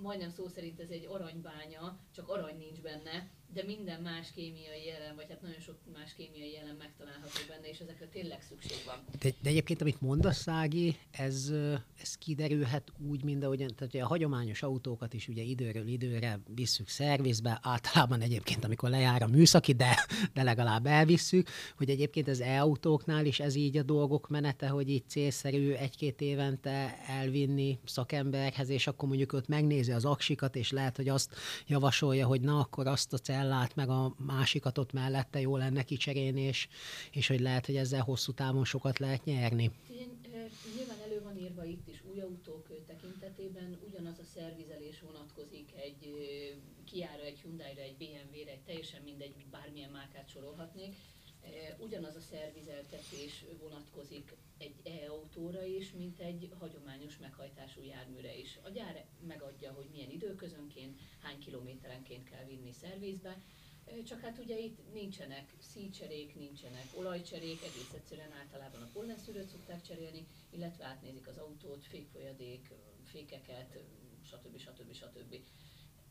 majdnem 0.01 0.29
szó 0.29 0.47
szerint 0.47 0.79
ez 0.79 0.89
egy 0.89 1.05
aranybánya, 1.05 1.99
csak 2.11 2.29
arany 2.29 2.57
nincs 2.57 2.81
benne, 2.81 3.29
de 3.53 3.63
minden 3.63 4.01
más 4.01 4.31
kémiai 4.35 4.85
jelen, 4.85 5.15
vagy 5.15 5.25
hát 5.29 5.41
nagyon 5.41 5.59
sok 5.59 5.75
más 5.93 6.13
kémiai 6.17 6.51
jelen 6.51 6.75
megtalálható 6.75 7.39
benne, 7.47 7.69
és 7.69 7.79
ezekre 7.79 8.05
tényleg 8.05 8.41
szükség 8.41 8.77
van. 8.85 8.95
De, 9.19 9.29
de 9.41 9.49
egyébként, 9.49 9.81
amit 9.81 10.01
mondasz, 10.01 10.41
Szági, 10.41 10.95
ez, 11.11 11.51
ez 12.01 12.15
kiderülhet 12.17 12.91
úgy, 13.09 13.23
mint 13.23 13.43
ahogyan, 13.43 13.71
tehát 13.75 13.95
a 13.95 14.07
hagyományos 14.07 14.63
autókat 14.63 15.13
is 15.13 15.27
ugye 15.27 15.41
időről 15.41 15.87
időre 15.87 16.39
visszük 16.55 16.87
szervizbe, 16.87 17.59
általában 17.61 18.21
egyébként, 18.21 18.63
amikor 18.63 18.89
lejár 18.89 19.21
a 19.21 19.27
műszaki, 19.27 19.73
de, 19.73 20.05
de 20.33 20.43
legalább 20.43 20.85
elvisszük, 20.85 21.49
hogy 21.77 21.89
egyébként 21.89 22.27
az 22.27 22.41
e-autóknál 22.41 23.25
is 23.25 23.39
ez 23.39 23.55
így 23.55 23.77
a 23.77 23.83
dolgok 23.83 24.29
menete, 24.29 24.67
hogy 24.67 24.89
így 24.89 25.07
célszerű 25.07 25.71
egy-két 25.71 26.21
évente 26.21 26.97
elvinni 27.07 27.79
szakemberhez, 27.85 28.69
és 28.69 28.87
akkor 28.87 29.07
mondjuk 29.07 29.33
ott 29.33 29.47
megnézi 29.47 29.91
az 29.91 30.05
aksikat, 30.05 30.55
és 30.55 30.71
lehet, 30.71 30.95
hogy 30.95 31.09
azt 31.09 31.35
javasolja, 31.67 32.27
hogy 32.27 32.41
na, 32.41 32.59
akkor 32.59 32.87
azt 32.87 33.13
a 33.13 33.17
cellát, 33.37 33.75
meg 33.75 33.89
a 33.89 34.15
másikat 34.17 34.77
ott 34.77 34.93
mellette 34.93 35.39
jó 35.39 35.57
lenne 35.57 35.83
kicserélni, 35.83 36.41
és, 36.41 36.67
és 37.11 37.27
hogy 37.27 37.39
lehet, 37.39 37.65
hogy 37.65 37.75
ezzel 37.75 38.01
hosszú 38.01 38.31
távon 38.31 38.65
sokat 38.65 38.99
lehet 38.99 39.23
nyerni. 39.23 39.71
Nyilván 40.75 40.99
elő 41.05 41.21
van 41.23 41.37
írva 41.37 41.63
itt 41.63 41.87
is 41.87 42.03
új 42.11 42.19
autók 42.21 42.67
tekintetében, 42.87 43.77
ugyanaz 43.87 44.19
a 44.19 44.23
szervizelés 44.33 45.01
vonatkozik 45.01 45.71
egy 45.75 46.01
Kiára, 46.85 47.23
egy 47.23 47.39
Hyundai-ra, 47.39 47.81
egy 47.81 47.95
BMW-re, 47.97 48.51
egy 48.51 48.63
teljesen 48.65 49.01
mindegy, 49.03 49.33
bármilyen 49.51 49.91
márkát 49.91 50.29
sorolhatnék. 50.29 50.95
Ugyanaz 51.79 52.15
a 52.15 52.19
szervizeltetés 52.19 53.45
vonatkozik 53.59 54.35
egy 54.57 54.75
e-autóra 54.83 55.65
is, 55.65 55.91
mint 55.91 56.19
egy 56.19 56.51
hagyományos 56.59 57.17
meghajtású 57.17 57.83
járműre 57.83 58.37
is. 58.37 58.59
A 58.63 58.69
gyár 58.69 59.05
megadja, 59.27 59.71
hogy 59.71 59.87
milyen 59.91 60.11
időközönként, 60.11 60.99
hány 61.21 61.39
kilométerenként 61.39 62.29
kell 62.29 62.45
vinni 62.45 62.71
szervizbe, 62.71 63.41
csak 64.05 64.19
hát 64.19 64.37
ugye 64.37 64.59
itt 64.59 64.93
nincsenek 64.93 65.53
szícserék, 65.59 66.35
nincsenek 66.35 66.85
olajcserék, 66.93 67.63
egész 67.63 67.93
egyszerűen 67.93 68.31
általában 68.31 68.81
a 68.81 68.89
pollenszűrőt 68.93 69.49
szokták 69.49 69.81
cserélni, 69.81 70.27
illetve 70.49 70.85
átnézik 70.85 71.27
az 71.27 71.37
autót, 71.37 71.85
fékfolyadék, 71.85 72.73
fékeket, 73.03 73.77
stb. 74.23 74.57
stb. 74.57 74.93
stb. 74.93 75.35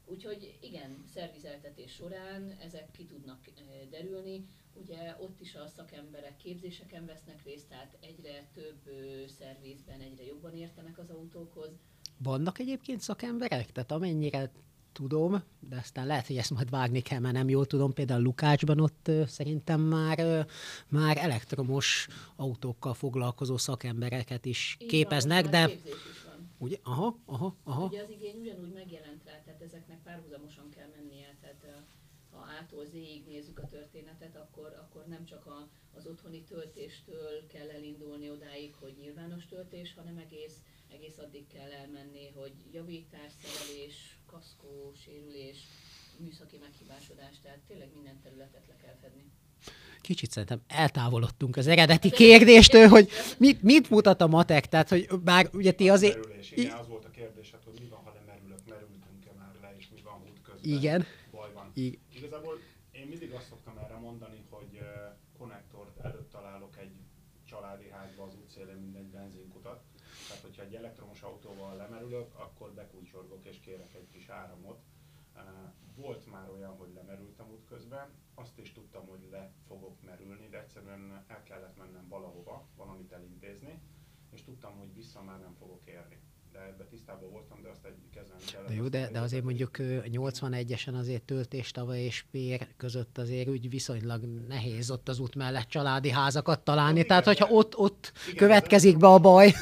Úgyhogy 0.04 0.58
igen, 0.60 1.04
szervizeltetés 1.14 1.92
során 1.92 2.50
ezek 2.60 2.90
ki 2.90 3.04
tudnak 3.04 3.44
derülni. 3.90 4.46
Ugye 4.80 5.16
ott 5.20 5.40
is 5.40 5.54
a 5.54 5.66
szakemberek 5.66 6.36
képzéseken 6.36 7.06
vesznek 7.06 7.42
részt, 7.44 7.68
tehát 7.68 7.96
egyre 8.00 8.50
több 8.54 8.90
szervizben 9.28 10.00
egyre 10.00 10.24
jobban 10.24 10.54
értenek 10.54 10.98
az 10.98 11.10
autókhoz. 11.10 11.70
Vannak 12.18 12.58
egyébként 12.58 13.00
szakemberek? 13.00 13.72
Tehát 13.72 13.92
amennyire 13.92 14.50
tudom, 14.92 15.42
de 15.60 15.76
aztán 15.76 16.06
lehet, 16.06 16.26
hogy 16.26 16.36
ezt 16.36 16.50
majd 16.50 16.70
vágni 16.70 17.00
kell, 17.00 17.18
mert 17.18 17.34
nem 17.34 17.48
jól 17.48 17.66
tudom. 17.66 17.92
Például 17.92 18.22
Lukácsban 18.22 18.80
ott 18.80 19.10
szerintem 19.26 19.80
már, 19.80 20.46
már 20.88 21.16
elektromos 21.16 22.08
autókkal 22.36 22.94
foglalkozó 22.94 23.56
szakembereket 23.56 24.44
is 24.44 24.76
Így 24.80 24.88
képeznek, 24.88 25.42
van, 25.42 25.50
de... 25.50 25.70
Ugye? 26.58 26.76
Aha, 26.82 27.18
aha, 27.24 27.56
aha. 27.64 27.84
Ugye 27.84 28.02
az 28.02 28.10
igény 28.10 28.36
ugyanúgy 28.40 28.72
megjelent 28.72 29.24
rá, 29.24 29.42
tehát 29.44 29.62
ezeknek 29.62 30.02
párhuzamosan 30.02 30.68
kell 30.70 30.88
mennie, 30.96 31.36
tehát 31.40 31.84
A-tól 32.46 32.84
Z-ig 32.84 33.26
nézzük 33.26 33.58
a 33.58 33.68
történetet, 33.68 34.36
akkor, 34.36 34.76
akkor 34.82 35.06
nem 35.06 35.24
csak 35.24 35.46
a, 35.46 35.68
az 35.96 36.06
otthoni 36.06 36.42
töltéstől 36.42 37.46
kell 37.46 37.70
elindulni 37.70 38.30
odáig, 38.30 38.74
hogy 38.74 38.94
nyilvános 39.00 39.46
töltés, 39.46 39.94
hanem 39.94 40.18
egész, 40.18 40.56
egész 40.92 41.18
addig 41.18 41.46
kell 41.46 41.70
elmenni, 41.70 42.28
hogy 42.34 42.52
javítás, 42.72 43.32
szerelés, 43.42 44.18
kaszkó, 44.26 44.92
sérülés, 45.04 45.58
műszaki 46.18 46.58
meghibásodás, 46.58 47.40
tehát 47.42 47.58
tényleg 47.68 47.88
minden 47.92 48.20
területet 48.22 48.66
le 48.68 48.76
kell 48.76 48.96
fedni. 49.00 49.24
Kicsit 50.00 50.30
szerintem 50.30 50.60
eltávolodtunk 50.68 51.56
az 51.56 51.66
eredeti 51.66 52.10
kérdéstől, 52.10 52.88
hogy 52.88 53.08
mit, 53.38 53.62
mit 53.62 53.90
mutat 53.90 54.20
a 54.20 54.26
matek, 54.26 54.68
tehát 54.68 54.88
hogy 54.88 55.08
bár 55.24 55.48
ugye 55.52 55.72
ti 55.72 55.88
azért... 55.88 56.16
Merülés, 56.16 56.50
igen, 56.50 56.76
az 56.76 56.88
volt 56.88 57.04
a 57.04 57.10
kérdés, 57.10 57.50
hát, 57.50 57.64
hogy 57.64 57.80
mi 57.80 57.88
van, 57.88 58.00
ha 58.04 58.12
lemerülök, 58.14 58.58
merültünk-e 58.68 59.32
már 59.38 59.54
le, 59.60 59.74
és 59.78 59.88
mi 59.94 60.00
van 60.02 60.22
út 60.30 60.40
közben. 60.42 60.72
Igen. 60.72 61.06
Baj 61.30 61.52
van. 61.52 61.70
I- 61.74 61.98
Igazából 62.36 62.60
én 62.90 63.06
mindig 63.06 63.32
azt 63.32 63.48
szoktam 63.48 63.78
erre 63.78 63.96
mondani, 63.96 64.46
hogy 64.50 64.80
konnektort 65.38 65.98
előtt 65.98 66.30
találok 66.30 66.78
egy 66.78 66.96
családi 67.44 67.88
házba 67.90 68.24
az 68.24 68.34
útszélén 68.34 68.76
minden 68.76 69.10
benzinkutat. 69.10 69.82
Tehát, 70.28 70.42
hogyha 70.42 70.62
egy 70.62 70.74
elektromos 70.74 71.22
autóval 71.22 71.76
lemerülök, 71.76 72.34
akkor 72.34 72.72
bekulcsorgok 72.72 73.44
és 73.44 73.60
kérek 73.60 73.94
egy 73.94 74.08
kis 74.08 74.28
áramot. 74.28 74.82
Volt 75.94 76.30
már 76.30 76.50
olyan, 76.50 76.76
hogy 76.76 76.92
lemerültem 76.94 77.50
útközben, 77.50 78.10
azt 78.34 78.58
is 78.58 78.72
tudtam, 78.72 79.06
hogy 79.06 79.28
le 79.30 79.52
fogok 79.66 80.02
merülni, 80.02 80.48
de 80.48 80.58
egyszerűen 80.60 81.24
el 81.26 81.42
kellett 81.42 81.76
mennem 81.76 82.08
valahova, 82.08 82.68
valamit 82.74 83.12
elintézni, 83.12 83.80
és 84.30 84.42
tudtam, 84.42 84.78
hogy 84.78 84.94
vissza 84.94 85.22
már 85.22 85.40
nem 85.40 85.54
fogok 85.54 85.86
érni 85.86 86.20
de 86.56 86.62
ebbe 86.62 86.84
tisztában 86.84 87.30
voltam, 87.30 87.62
de 87.62 87.68
azt 87.68 87.84
egy 87.84 87.94
kezelni 88.14 88.42
kellett. 88.52 88.68
De 88.68 88.74
jó, 88.74 88.88
de, 88.88 89.10
de 89.10 89.20
azért 89.20 89.44
mondjuk 89.44 89.70
81-esen 89.78 90.94
azért 90.94 91.22
töltéstava 91.22 91.94
és 91.96 92.24
pér 92.30 92.68
között 92.76 93.18
azért 93.18 93.48
úgy 93.48 93.68
viszonylag 93.68 94.24
nehéz 94.48 94.90
ott 94.90 95.08
az 95.08 95.18
út 95.18 95.34
mellett 95.34 95.68
családi 95.68 96.10
házakat 96.10 96.60
találni, 96.60 96.94
igen, 96.94 97.06
tehát 97.06 97.24
hogyha 97.24 97.48
ott, 97.48 97.76
ott 97.76 98.12
igen, 98.24 98.36
következik 98.36 98.96
be 98.96 99.06
a 99.06 99.18
baj. 99.18 99.52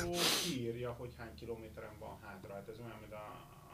Kiírja, 0.45 0.93
hogy 0.93 1.15
hány 1.19 1.35
kilométeren 1.35 1.99
van 1.99 2.19
hátra, 2.21 2.55
hát 2.55 2.69
ez 2.69 2.79
olyan, 2.79 2.99
mint 3.01 3.13
a, 3.13 3.25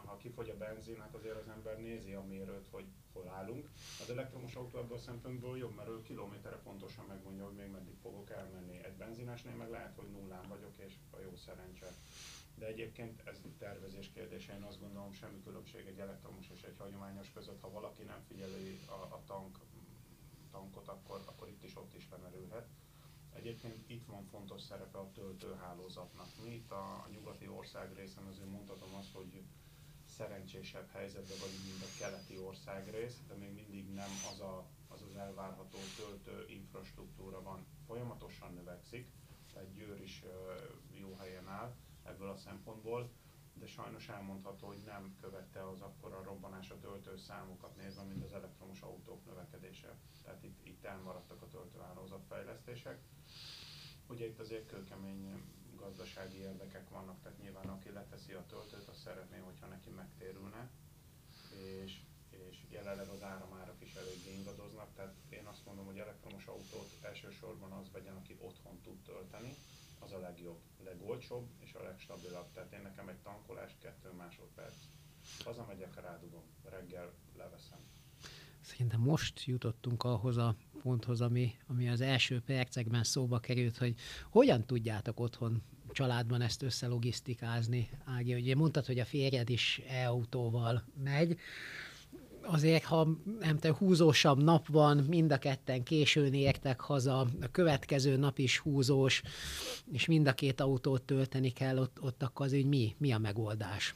ha 0.07 0.17
kifogy 0.17 0.49
a 0.49 0.57
benzin, 0.57 1.01
hát 1.01 1.15
azért 1.15 1.37
az 1.37 1.49
ember 1.49 1.79
nézi 1.81 2.13
a 2.13 2.25
mérőt, 2.29 2.69
hogy 2.71 2.85
hol 3.13 3.29
állunk. 3.29 3.69
Az 4.03 4.11
elektromos 4.11 4.55
autó 4.55 4.79
ebből 4.79 4.97
a 4.97 5.01
szempontból 5.01 5.59
jobb, 5.59 5.75
mert 5.77 5.89
ő 5.89 6.03
kilométerre 6.03 6.57
pontosan 6.57 7.05
megmondja, 7.09 7.45
hogy 7.45 7.55
még 7.55 7.71
meddig 7.71 7.97
fogok 8.03 8.31
elmenni. 8.31 8.77
Egy 8.85 8.97
benzinesnél 8.99 9.55
meg 9.55 9.71
lehet, 9.71 9.95
hogy 9.97 10.09
nullán 10.11 10.49
vagyok, 10.49 10.75
és 10.87 10.93
a 11.11 11.17
jó 11.25 11.33
szerencse 11.37 11.89
de 12.61 12.67
egyébként 12.67 13.23
ez 13.25 13.41
tervezés 13.59 14.11
kérdése, 14.15 14.55
én 14.55 14.63
azt 14.63 14.81
gondolom 14.81 15.13
semmi 15.13 15.41
különbség 15.43 15.87
egy 15.87 15.99
elektromos 15.99 16.49
és 16.55 16.63
egy 16.63 16.77
hagyományos 16.79 17.31
között, 17.33 17.61
ha 17.61 17.71
valaki 17.71 18.03
nem 18.03 18.23
figyeli 18.29 18.79
a, 18.87 18.93
a 18.93 19.23
tank, 19.27 19.59
tankot, 20.51 20.89
akkor, 20.89 21.23
akkor 21.27 21.49
itt 21.49 21.65
is 21.65 21.77
ott 21.77 21.95
is 21.95 22.09
lemerülhet. 22.11 22.69
Egyébként 23.33 23.91
itt 23.91 24.05
van 24.05 24.25
fontos 24.25 24.63
szerepe 24.63 24.99
a 24.99 25.11
töltőhálózatnak. 25.13 26.27
Mi 26.45 26.51
itt 26.55 26.71
a, 26.71 26.83
a 27.05 27.09
nyugati 27.13 27.49
ország 27.49 27.95
részen 27.95 28.25
azért 28.25 28.51
mondhatom 28.51 28.95
azt, 28.95 29.13
hogy 29.13 29.43
szerencsésebb 30.07 30.89
helyzetben 30.91 31.39
vagyunk, 31.41 31.65
mint 31.65 31.83
a 31.83 31.99
keleti 31.99 32.39
országrész, 32.39 33.17
de 33.29 33.35
még 33.35 33.53
mindig 33.55 33.93
nem 33.93 34.11
az 34.33 34.41
a, 34.41 34.67
az, 34.89 35.03
az 35.03 35.17
elvárható 35.17 35.79
töltő 35.97 36.45
infrastruktúra 36.49 37.43
van. 37.43 37.67
Folyamatosan 37.87 38.53
növekszik, 38.55 39.11
tehát 39.53 39.73
Győr 39.73 40.01
is 40.01 40.25
ebből 42.21 42.33
a 42.33 42.37
szempontból, 42.37 43.11
de 43.55 43.67
sajnos 43.67 44.09
elmondható, 44.09 44.67
hogy 44.67 44.83
nem 44.85 45.17
követte 45.21 45.69
az 45.69 45.81
akkora 45.81 46.23
robbanás 46.23 46.71
a 46.71 46.79
töltő 46.79 47.17
számokat 47.17 47.77
nézve, 47.77 48.03
mint 48.03 48.25
az 48.25 48.33
elektromos 48.33 48.81
autók 48.81 49.25
növekedése. 49.27 49.95
Tehát 50.23 50.45
itt, 50.45 50.67
itt 50.67 50.85
elmaradtak 50.85 51.43
a 51.43 51.49
töltőhálózat 51.49 52.25
fejlesztések. 52.29 52.99
Ugye 54.07 54.27
itt 54.27 54.39
azért 54.39 54.69
kőkemény 54.69 55.43
gazdasági 55.77 56.37
érdekek 56.39 56.89
vannak, 56.89 57.23
tehát 57.23 57.39
nyilván 57.39 57.69
aki 57.69 57.91
leteszi 57.91 58.33
a 58.33 58.47
töltőt, 58.47 58.89
az 58.89 58.99
szeretné, 58.99 59.39
hogyha 59.39 59.67
neki 59.67 59.91
megtérülne, 59.91 60.71
és, 61.85 62.01
és 62.31 62.65
jelenleg 62.69 63.09
az 63.09 63.23
áramárak 63.23 63.81
is 63.83 63.95
eléggé 63.95 64.33
ingadoznak, 64.35 64.95
tehát 64.95 65.15
én 65.29 65.47
azt 65.47 65.65
mondom, 65.65 65.87
hogy 65.87 65.99
elektromos 65.99 66.47
autót 66.47 66.99
elsősorban 67.03 67.73
az 67.73 67.93
vegyen, 67.93 68.17
aki 68.17 68.37
otthon 68.41 68.81
tud 68.81 69.03
tölteni, 69.03 69.55
az 70.01 70.13
a 70.13 70.19
legjobb, 70.19 70.61
legolcsóbb 70.85 71.49
és 71.59 71.75
a 71.75 71.83
legstabilabb. 71.83 72.51
Tehát 72.53 72.73
én 72.73 72.83
nekem 72.83 73.09
egy 73.09 73.19
tankolás 73.23 73.77
kettő 73.79 74.11
másodperc. 74.13 74.75
Hazamegyek, 75.45 76.01
rádugom, 76.01 76.43
reggel 76.65 77.13
leveszem. 77.37 77.79
Szerintem 78.61 79.01
most 79.01 79.45
jutottunk 79.45 80.03
ahhoz 80.03 80.37
a 80.37 80.57
ponthoz, 80.83 81.21
ami, 81.21 81.55
ami 81.67 81.89
az 81.89 82.01
első 82.01 82.41
percekben 82.41 83.05
szóba 83.05 83.39
került, 83.39 83.77
hogy 83.77 83.95
hogyan 84.31 84.65
tudjátok 84.65 85.21
otthon 85.21 85.63
családban 85.93 86.41
ezt 86.41 86.63
összelogisztikázni. 86.63 87.91
Ági, 88.05 88.35
ugye 88.35 88.55
mondtad, 88.55 88.87
hogy 88.87 88.99
a 88.99 89.05
férjed 89.05 89.49
is 89.51 89.81
e-autóval 89.89 90.85
megy. 91.03 91.39
Azért, 92.43 92.85
ha 92.85 93.09
nem 93.41 93.59
tudom, 93.59 93.77
húzósabb 93.77 94.43
nap 94.43 94.69
van, 94.69 94.97
mind 94.97 95.33
a 95.33 95.39
ketten 95.39 95.83
későn 95.83 96.35
értek 96.35 96.81
haza, 96.81 97.19
a 97.21 97.51
következő 97.51 98.17
nap 98.17 98.39
is 98.39 98.59
húzós, 98.59 99.23
és 99.93 100.07
mind 100.07 100.27
a 100.27 100.33
két 100.35 100.61
autót 100.61 101.03
tölteni 101.03 101.51
kell, 101.51 101.79
ott, 101.79 102.03
ott 102.03 102.23
akkor 102.23 102.47
az, 102.47 102.53
hogy 102.53 102.67
mi, 102.67 102.95
mi 102.99 103.13
a 103.13 103.19
megoldás? 103.19 103.95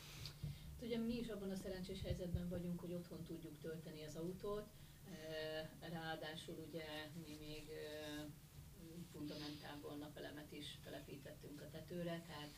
Ugye 0.83 0.99
mi 0.99 1.19
is 1.19 1.29
abban 1.29 1.51
a 1.51 1.57
szerencsés 1.57 2.03
helyzetben 2.05 2.49
vagyunk, 2.49 2.81
hogy 2.81 2.93
otthon 2.93 3.23
tudjuk 3.25 3.59
tölteni 3.63 4.05
az 4.09 4.17
autót, 4.17 4.65
ráadásul 5.93 6.57
ugye 6.69 6.85
mi 7.27 7.37
még 7.47 7.65
fundamentálból 9.13 9.95
napelemet 9.97 10.53
is 10.53 10.79
telepítettünk 10.85 11.61
a 11.61 11.71
tetőre, 11.71 12.23
tehát 12.27 12.55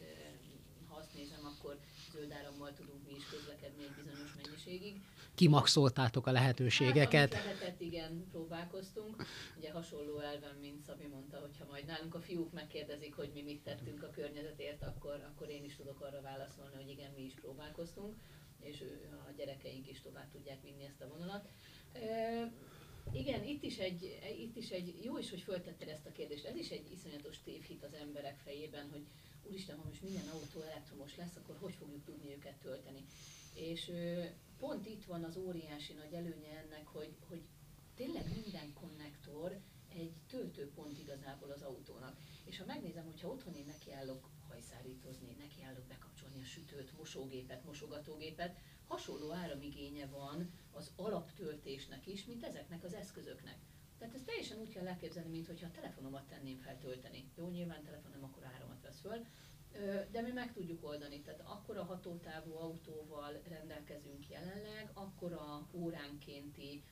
ha 0.89 0.97
azt 0.97 1.15
nézem, 1.15 1.45
akkor 1.45 1.79
zöld 2.13 2.33
árammal 2.33 2.73
tudunk 2.73 3.07
mi 3.07 3.15
is 3.15 3.27
közlekedni 3.27 3.83
egy 3.85 3.95
bizonyos 4.05 4.33
mennyiségig. 4.43 4.95
Kimaxoltátok 5.37 6.27
a 6.27 6.33
lehetőségeket. 6.33 7.35
Hát, 7.35 7.45
lehetett, 7.45 7.81
igen, 7.81 8.27
próbálkoztunk. 8.31 9.25
Ugye 9.59 9.71
hasonló 9.71 10.19
elven, 10.19 10.57
mint 10.61 10.83
Szabi 10.83 11.07
mondta, 11.07 11.39
hogyha 11.39 11.65
majd 11.71 11.87
nálunk 11.87 12.15
a 12.15 12.21
fiúk 12.21 12.53
megkérdezik, 12.53 13.15
hogy 13.15 13.31
mi 13.35 13.43
mit 13.43 13.63
tettünk 13.63 14.03
a 14.03 14.11
környezetért, 14.11 14.83
akkor, 14.83 15.27
akkor 15.35 15.49
én 15.49 15.65
is 15.65 15.77
tudok 15.77 16.01
arra 16.01 16.21
válaszolni, 16.21 16.75
hogy 16.75 16.89
igen, 16.89 17.11
mi 17.17 17.23
is 17.23 17.35
próbálkoztunk, 17.35 18.15
és 18.61 18.85
a 19.29 19.33
gyerekeink 19.37 19.91
is 19.91 20.01
tovább 20.01 20.31
tudják 20.31 20.63
vinni 20.63 20.85
ezt 20.85 21.01
a 21.01 21.09
vonalat. 21.09 21.49
Igen, 23.13 23.45
itt 23.45 23.63
is, 23.63 23.79
egy, 23.79 24.19
itt 24.39 24.57
is 24.57 24.71
egy, 24.71 25.01
jó 25.03 25.19
is, 25.19 25.31
hogy 25.31 25.41
föltetted 25.41 25.89
ezt 25.89 26.07
a 26.07 26.13
kérdést, 26.13 26.45
ez 26.45 26.57
is 26.57 26.71
egy 26.71 26.93
iszonyatos 26.93 27.43
tévhit 27.43 27.85
az 27.85 27.95
emberek 27.95 28.39
fejében, 28.45 28.89
hogy 28.91 29.05
úristen, 29.43 29.77
ha 29.77 29.85
most 29.89 30.03
minden 30.03 30.29
autó 30.33 30.61
elektromos 30.61 31.17
lesz, 31.17 31.37
akkor 31.37 31.57
hogy 31.61 31.75
fogjuk 31.75 32.05
tudni 32.05 32.31
őket 32.31 32.57
tölteni. 32.63 33.05
És 33.55 33.91
pont 34.59 34.87
itt 34.87 35.05
van 35.05 35.25
az 35.25 35.37
óriási 35.37 35.93
nagy 35.93 36.13
előnye 36.13 36.59
ennek, 36.59 36.87
hogy, 36.87 37.17
hogy 37.29 37.43
tényleg 37.95 38.31
minden 38.35 38.73
konnektor 38.73 39.61
egy 39.89 40.13
töltőpont 40.27 40.99
igazából 40.99 41.51
az 41.51 41.63
autónak. 41.63 42.17
És 42.45 42.59
ha 42.59 42.65
megnézem, 42.65 43.05
hogyha 43.05 43.29
otthon 43.29 43.55
én 43.55 43.65
nekiállok 43.65 44.31
hajszárítozni, 44.49 45.37
nekiállok 45.39 45.85
bekapcsolni 45.85 46.41
a 46.41 46.45
sütőt, 46.45 46.97
mosógépet, 46.99 47.65
mosogatógépet, 47.65 48.57
hasonló 48.87 49.33
áramigénye 49.33 50.07
van 50.07 50.51
az 50.73 50.91
alaptöltésnek 50.97 52.07
is, 52.07 52.25
mint 52.25 52.45
ezeknek 52.45 52.85
az 52.85 52.95
eszközöknek. 52.95 53.59
Tehát 53.99 54.15
ezt 54.15 54.25
teljesen 54.25 54.59
úgy 54.59 54.69
kell 54.69 54.87
elképzelni, 54.87 55.31
mint 55.31 55.47
hogyha 55.47 55.67
a 55.67 55.71
telefonomat 55.71 56.27
tenném 56.27 56.59
fel 56.59 56.79
tölteni. 56.79 57.31
Jó, 57.37 57.49
nyilván 57.49 57.83
telefon 57.83 58.23
akkor 58.23 58.45
áramot 58.45 58.83
vesz 58.83 59.01
föl, 59.01 59.27
de 60.13 60.21
mi 60.21 60.31
meg 60.31 60.53
tudjuk 60.53 60.85
oldani. 60.85 61.21
Tehát 61.21 61.43
akkor 61.45 61.77
a 61.77 61.85
hatótávú 61.85 62.57
autóval 62.57 63.41
rendelkezünk 63.49 64.29
jelenleg, 64.29 64.91
akkor 64.95 65.33
a 65.33 65.67
óránkénti 65.73 66.83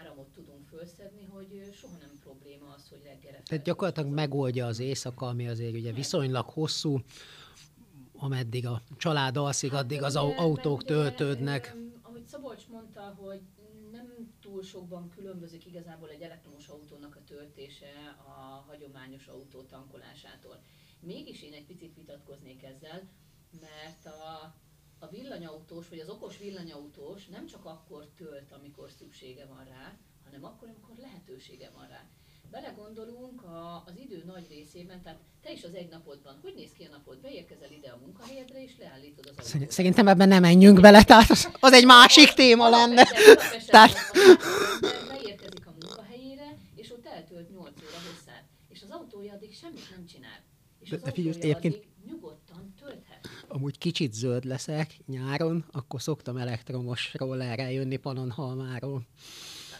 áramot 0.00 0.28
tudunk 0.28 0.68
felszedni, 0.68 1.24
hogy 1.24 1.70
soha 1.74 1.96
nem 1.96 2.18
probléma 2.20 2.74
az, 2.76 2.88
hogy 2.88 3.02
reggelre. 3.04 3.42
Tehát 3.42 3.64
gyakorlatilag 3.64 4.10
megoldja 4.10 4.66
az 4.66 4.78
éjszaka, 4.78 5.26
ami 5.26 5.48
azért 5.48 5.74
ugye 5.74 5.92
viszonylag 5.92 6.48
hosszú, 6.48 7.00
ameddig 8.16 8.66
a 8.66 8.82
család 8.96 9.36
alszik, 9.36 9.70
hát, 9.70 9.80
addig 9.82 10.02
az 10.02 10.16
ugye, 10.16 10.34
autók 10.36 10.78
ugye, 10.78 10.86
töltődnek. 10.86 11.76
Ahogy 12.02 12.26
Szabolcs 12.26 12.68
mondta, 12.68 13.16
hogy 13.20 13.40
nem 13.92 14.34
túl 14.40 14.62
sokban 14.62 15.08
különbözik 15.08 15.66
igazából 15.66 16.08
egy 16.08 16.20
elektromos 16.20 16.68
autónak 16.68 17.16
a 17.16 17.24
töltése 17.26 18.16
a 18.24 18.64
hagyományos 18.68 19.26
autó 19.26 19.62
tankolásától. 19.62 20.62
Mégis 21.06 21.42
én 21.42 21.52
egy 21.52 21.66
picit 21.66 21.94
vitatkoznék 21.94 22.62
ezzel, 22.62 23.08
mert 23.60 24.06
a, 24.06 24.54
a 24.98 25.08
villanyautós, 25.08 25.88
vagy 25.88 25.98
az 25.98 26.08
okos 26.08 26.38
villanyautós 26.38 27.26
nem 27.26 27.46
csak 27.46 27.64
akkor 27.64 28.08
tölt, 28.16 28.52
amikor 28.52 28.90
szüksége 28.90 29.46
van 29.46 29.64
rá, 29.64 29.98
hanem 30.24 30.44
akkor, 30.44 30.68
amikor 30.68 30.96
lehetősége 30.96 31.70
van 31.70 31.88
rá 31.88 32.08
belegondolunk 32.50 33.42
a, 33.42 33.82
az 33.86 33.92
idő 33.98 34.22
nagy 34.26 34.46
részében, 34.48 35.02
tehát 35.02 35.18
te 35.42 35.52
is 35.52 35.64
az 35.64 35.74
egy 35.74 35.88
napodban, 35.88 36.38
hogy 36.42 36.54
néz 36.54 36.70
ki 36.72 36.84
a 36.84 36.88
napod? 36.90 37.18
Beérkezel 37.20 37.70
ide 37.70 37.90
a 37.90 37.96
munkahelyedre, 37.96 38.62
és 38.62 38.72
leállítod 38.78 39.32
az 39.36 39.52
autót. 39.52 39.70
Szerintem 39.70 40.08
ebben 40.08 40.28
nem 40.28 40.40
menjünk 40.40 40.80
bele, 40.80 41.04
tehát 41.04 41.30
az, 41.60 41.72
egy 41.72 41.84
másik 41.84 42.32
téma 42.32 42.68
lenne. 42.68 43.04
Tehát... 43.66 43.92
Beérkezik 45.08 45.66
a 45.66 45.74
munkahelyére, 45.80 46.56
és 46.74 46.90
ott 46.90 47.06
eltölt 47.06 47.50
8 47.50 47.82
óra 47.82 48.00
hosszát. 48.10 48.44
És 48.68 48.82
az 48.82 48.90
autója 48.90 49.32
addig 49.32 49.54
semmit 49.54 49.90
nem 49.90 50.06
csinál. 50.06 50.45
És 50.86 50.92
de, 50.92 50.96
de 50.98 51.10
autója 51.10 51.34
egyébként... 51.34 51.82
nyugodtan 52.06 52.74
tölthet. 52.80 53.28
Amúgy 53.48 53.78
kicsit 53.78 54.12
zöld 54.12 54.44
leszek 54.44 54.96
nyáron, 55.06 55.64
akkor 55.72 56.02
szoktam 56.02 56.36
elektromos 56.36 57.14
rollerrel 57.14 57.72
jönni 57.72 57.96
Panonhalmáról. 57.96 59.02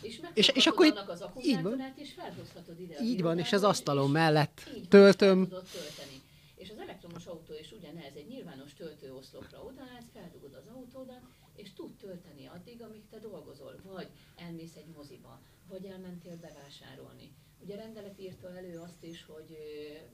És, 0.00 0.20
és, 0.34 0.48
és 0.48 0.66
akkor 0.66 0.86
annak 0.86 1.08
az 1.08 1.24
így 1.42 1.62
van. 1.62 1.94
és 1.96 2.12
felhozhatod 2.12 2.80
ide. 2.80 2.98
Így 3.02 3.22
van, 3.22 3.38
és 3.38 3.52
az 3.52 3.62
asztalon 3.62 4.10
mellett 4.10 4.70
töltöm. 4.88 5.48
Tölteni. 5.48 6.22
És 6.54 6.70
az 6.70 6.78
elektromos 6.78 7.26
autó 7.26 7.52
is 7.60 7.72
ugyanez, 7.72 8.14
egy 8.14 8.28
nyilvános 8.28 8.74
töltőoszlopra 8.74 9.62
odaállsz, 9.62 10.10
feldugod 10.12 10.54
az 10.54 10.66
autódat, 10.74 11.20
és 11.56 11.72
tud 11.72 11.96
tölteni 11.96 12.46
addig, 12.46 12.82
amíg 12.82 13.02
te 13.10 13.18
dolgozol. 13.18 13.74
Vagy 13.92 14.08
elmész 14.36 14.76
egy 14.76 14.88
moziba, 14.96 15.40
vagy 15.68 15.84
elmentél 15.84 16.36
bevásárolni. 16.36 17.35
Ugye 17.66 17.76
rendelet 17.76 18.20
írta 18.20 18.56
elő 18.56 18.78
azt 18.78 19.02
is, 19.02 19.24
hogy 19.24 19.56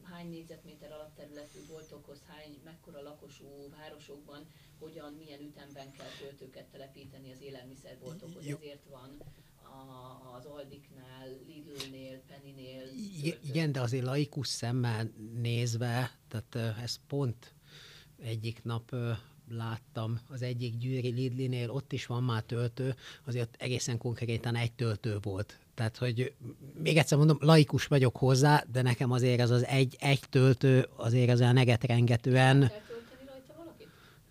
hány 0.03 0.29
négyzetméter 0.29 0.93
alapterületű 0.93 1.59
boltokhoz, 1.69 2.23
hány, 2.27 2.61
mekkora 2.65 3.03
lakosú 3.03 3.47
városokban, 3.77 4.47
hogyan, 4.79 5.12
milyen 5.12 5.41
ütemben 5.41 5.93
kell 5.93 6.07
töltőket 6.21 6.65
telepíteni 6.65 7.33
az 7.33 7.41
élelmiszerboltokhoz. 7.43 8.47
Ezért 8.47 8.85
van 8.91 9.23
az 10.37 10.45
Aldiknál, 10.45 11.29
Lidlnél, 11.47 12.21
Pennynél. 12.21 12.83
Igen, 13.45 13.73
de 13.73 13.81
azért 13.81 14.05
laikus 14.05 14.49
szemmel 14.49 15.12
nézve, 15.35 16.19
tehát 16.29 16.79
ez 16.83 16.97
pont 17.07 17.55
egyik 18.19 18.62
nap 18.62 18.95
láttam 19.49 20.21
az 20.29 20.43
egyik 20.43 20.77
gyűri 20.77 21.11
Lidlinél, 21.11 21.71
ott 21.71 21.93
is 21.93 22.07
van 22.07 22.23
már 22.23 22.43
töltő, 22.43 22.95
azért 23.25 23.57
egészen 23.59 23.99
konkrétan 23.99 24.57
egy 24.57 24.73
töltő 24.73 25.19
volt. 25.23 25.59
Tehát, 25.75 25.97
hogy 25.97 26.33
még 26.83 26.97
egyszer 26.97 27.19
mondom, 27.19 27.39
laikus 27.41 27.87
vagyok 27.87 28.17
hozzá, 28.17 28.65
de 28.73 28.83
nekem 28.83 29.11
azért 29.11 29.41
az 29.41 29.51
az 29.51 29.67
egy, 29.67 29.97
egy 30.01 30.21
töltő 30.31 30.89
azért 30.97 31.31
az 31.31 31.41
a 31.41 31.53
neget 31.53 31.85
rengetően. 31.85 32.71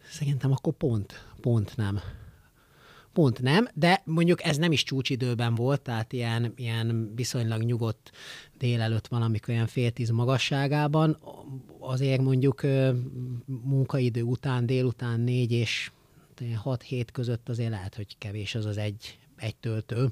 Szerintem 0.10 0.52
akkor 0.52 0.74
pont, 0.74 1.26
pont 1.42 1.78
nem 1.78 2.02
pont 3.14 3.42
nem, 3.42 3.68
de 3.74 4.02
mondjuk 4.06 4.44
ez 4.44 4.58
nem 4.58 4.72
is 4.72 4.84
csúcsidőben 4.84 5.56
volt, 5.56 5.82
tehát 5.82 6.14
ilyen, 6.14 6.54
ilyen 6.56 7.12
viszonylag 7.16 7.62
nyugodt 7.62 8.12
délelőtt 8.58 9.08
valamikor 9.08 9.54
olyan 9.54 9.68
fél 9.68 9.92
tíz 9.92 10.10
magasságában, 10.10 11.18
azért 11.80 12.22
mondjuk 12.22 12.62
munkaidő 13.46 14.22
után, 14.22 14.66
délután 14.66 15.20
négy 15.20 15.52
és 15.52 15.92
6-7 16.40 17.08
között 17.12 17.50
azért 17.50 17.70
lehet, 17.70 17.96
hogy 17.96 18.18
kevés 18.18 18.56
az 18.56 18.66
az 18.66 18.78
egy, 18.78 19.20
egy 19.36 19.56
töltő. 19.56 20.12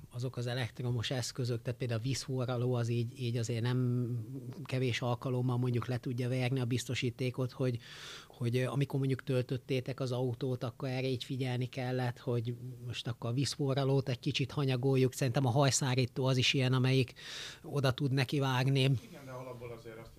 azok 0.13 0.37
az 0.37 0.47
elektromos 0.47 1.11
eszközök, 1.11 1.61
tehát 1.61 1.79
például 1.79 1.99
a 1.99 2.03
vízforraló 2.03 2.73
az 2.73 2.89
így, 2.89 3.19
így 3.19 3.37
azért 3.37 3.61
nem 3.61 4.09
kevés 4.63 5.01
alkalommal 5.01 5.57
mondjuk 5.57 5.87
le 5.87 5.97
tudja 5.97 6.29
verni 6.29 6.59
a 6.59 6.65
biztosítékot, 6.65 7.51
hogy, 7.51 7.79
hogy 8.27 8.57
amikor 8.57 8.99
mondjuk 8.99 9.23
töltöttétek 9.23 9.99
az 9.99 10.11
autót, 10.11 10.63
akkor 10.63 10.89
erre 10.89 11.07
így 11.07 11.23
figyelni 11.23 11.65
kellett, 11.65 12.19
hogy 12.19 12.55
most 12.85 13.07
akkor 13.07 13.29
a 13.29 13.33
vízforralót 13.33 14.09
egy 14.09 14.19
kicsit 14.19 14.51
hanyagoljuk. 14.51 15.13
Szerintem 15.13 15.45
a 15.45 15.49
hajszárító 15.49 16.25
az 16.25 16.37
is 16.37 16.53
ilyen, 16.53 16.73
amelyik 16.73 17.13
oda 17.63 17.91
tud 17.91 18.11
neki 18.11 18.39
vágni. 18.39 18.79
Igen, 18.79 19.25
de 19.25 19.31
alapból 19.31 19.71
azért 19.71 19.97
azt 19.97 20.11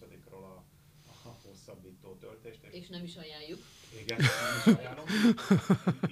28-ról 0.00 0.42
a, 0.42 0.64
a 1.06 1.36
hosszabbító 1.42 2.14
töltést. 2.14 2.62
És, 2.62 2.72
és 2.72 2.88
nem 2.88 3.04
is 3.04 3.16
ajánljuk. 3.16 3.58
Igen, 4.02 4.18
nem 4.18 4.74
is 4.74 4.78
ajánlom. 4.78 5.06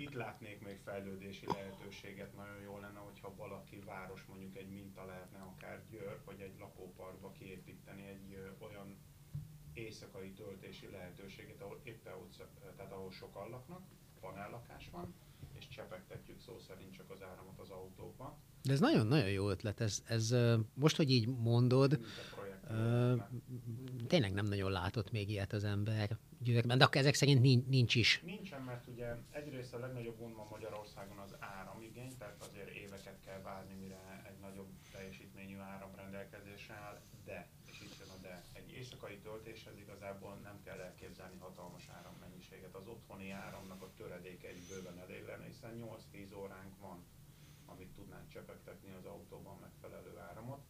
Itt 0.04 0.12
látnék 0.12 0.60
még 0.60 0.78
fejlődési 0.84 1.46
lehetőséget, 1.46 2.34
nagyon 2.36 2.60
jó 2.60 2.78
lenne, 2.78 2.98
hogyha 2.98 3.34
valaki 3.36 3.78
város, 3.78 4.24
mondjuk 4.24 4.56
egy 4.56 4.68
minta 4.68 5.04
lehetne 5.04 5.38
akár 5.38 5.82
Győr, 5.90 6.20
vagy 6.24 6.40
egy 6.40 6.58
lakóparkba 6.58 7.32
kiépíteni 7.32 8.06
egy 8.06 8.34
ö, 8.34 8.64
olyan 8.64 8.96
éjszakai 9.72 10.32
töltési 10.32 10.88
lehetőséget, 10.90 11.62
ahol 11.62 11.80
éppen 11.84 12.12
ott, 12.14 12.36
tehát 12.76 12.92
ahol 12.92 13.10
sokan 13.10 13.48
laknak, 13.48 13.82
panellakás 14.20 14.90
van, 14.90 15.14
és 15.52 15.68
csepegtetjük 15.68 16.40
szó 16.40 16.58
szerint 16.58 16.92
csak 16.92 17.10
az 17.10 17.22
áramot 17.22 17.58
az 17.58 17.70
autóba 17.70 18.38
De 18.62 18.72
ez 18.72 18.80
nagyon-nagyon 18.80 19.30
jó 19.30 19.50
ötlet, 19.50 19.80
ez, 19.80 20.02
ez 20.06 20.34
most, 20.74 20.96
hogy 20.96 21.10
így 21.10 21.26
mondod, 21.28 21.90
Mint 21.90 22.04
a 22.36 22.43
tényleg 24.06 24.32
nem 24.32 24.46
nagyon 24.46 24.70
látott 24.70 25.10
még 25.10 25.30
ilyet 25.30 25.52
az 25.52 25.64
ember 25.64 26.18
Győrben, 26.44 26.78
de 26.78 26.84
akkor 26.84 27.00
ezek 27.00 27.14
szerint 27.14 27.40
nincs, 27.40 27.66
nincs 27.66 27.94
is. 27.94 28.20
Nincsen, 28.24 28.62
mert 28.62 28.86
ugye 28.86 29.14
egyrészt 29.30 29.74
a 29.74 29.78
legnagyobb 29.78 30.18
gond 30.18 30.34
ma 30.34 30.46
Magyarországon 30.50 31.18
az 31.18 31.36
áramigény, 31.38 32.12
tehát 32.18 32.46
azért 32.48 32.68
éveket 32.68 33.20
kell 33.24 33.40
várni, 33.40 33.74
mire 33.74 34.24
egy 34.28 34.38
nagyobb 34.40 34.68
teljesítményű 34.92 35.58
áram 35.58 35.94
rendelkezésre 35.96 36.74
áll, 36.74 37.00
de, 37.24 37.48
és 37.70 37.80
itt 37.80 37.98
jön 37.98 38.08
a 38.08 38.18
de, 38.22 38.42
egy 38.52 38.72
éjszakai 38.72 39.18
töltéshez 39.18 39.78
igazából 39.78 40.34
nem 40.42 40.62
kell 40.64 40.78
elképzelni 40.78 41.36
hatalmas 41.38 41.88
árammennyiséget. 41.88 42.74
Az 42.74 42.86
otthoni 42.86 43.30
áramnak 43.30 43.82
a 43.82 43.92
töredéke 43.96 44.48
egy 44.48 44.62
bőven 44.68 44.98
elég 44.98 45.24
lenne, 45.26 45.44
hiszen 45.44 45.72
8-10 46.12 46.36
óránk 46.36 46.78
van, 46.80 47.04
amit 47.66 47.92
tudnánk 47.94 48.28
csepegtetni 48.28 48.92
az 48.98 49.04
autóban 49.04 49.58
megfelelő 49.60 50.18
áramot. 50.18 50.62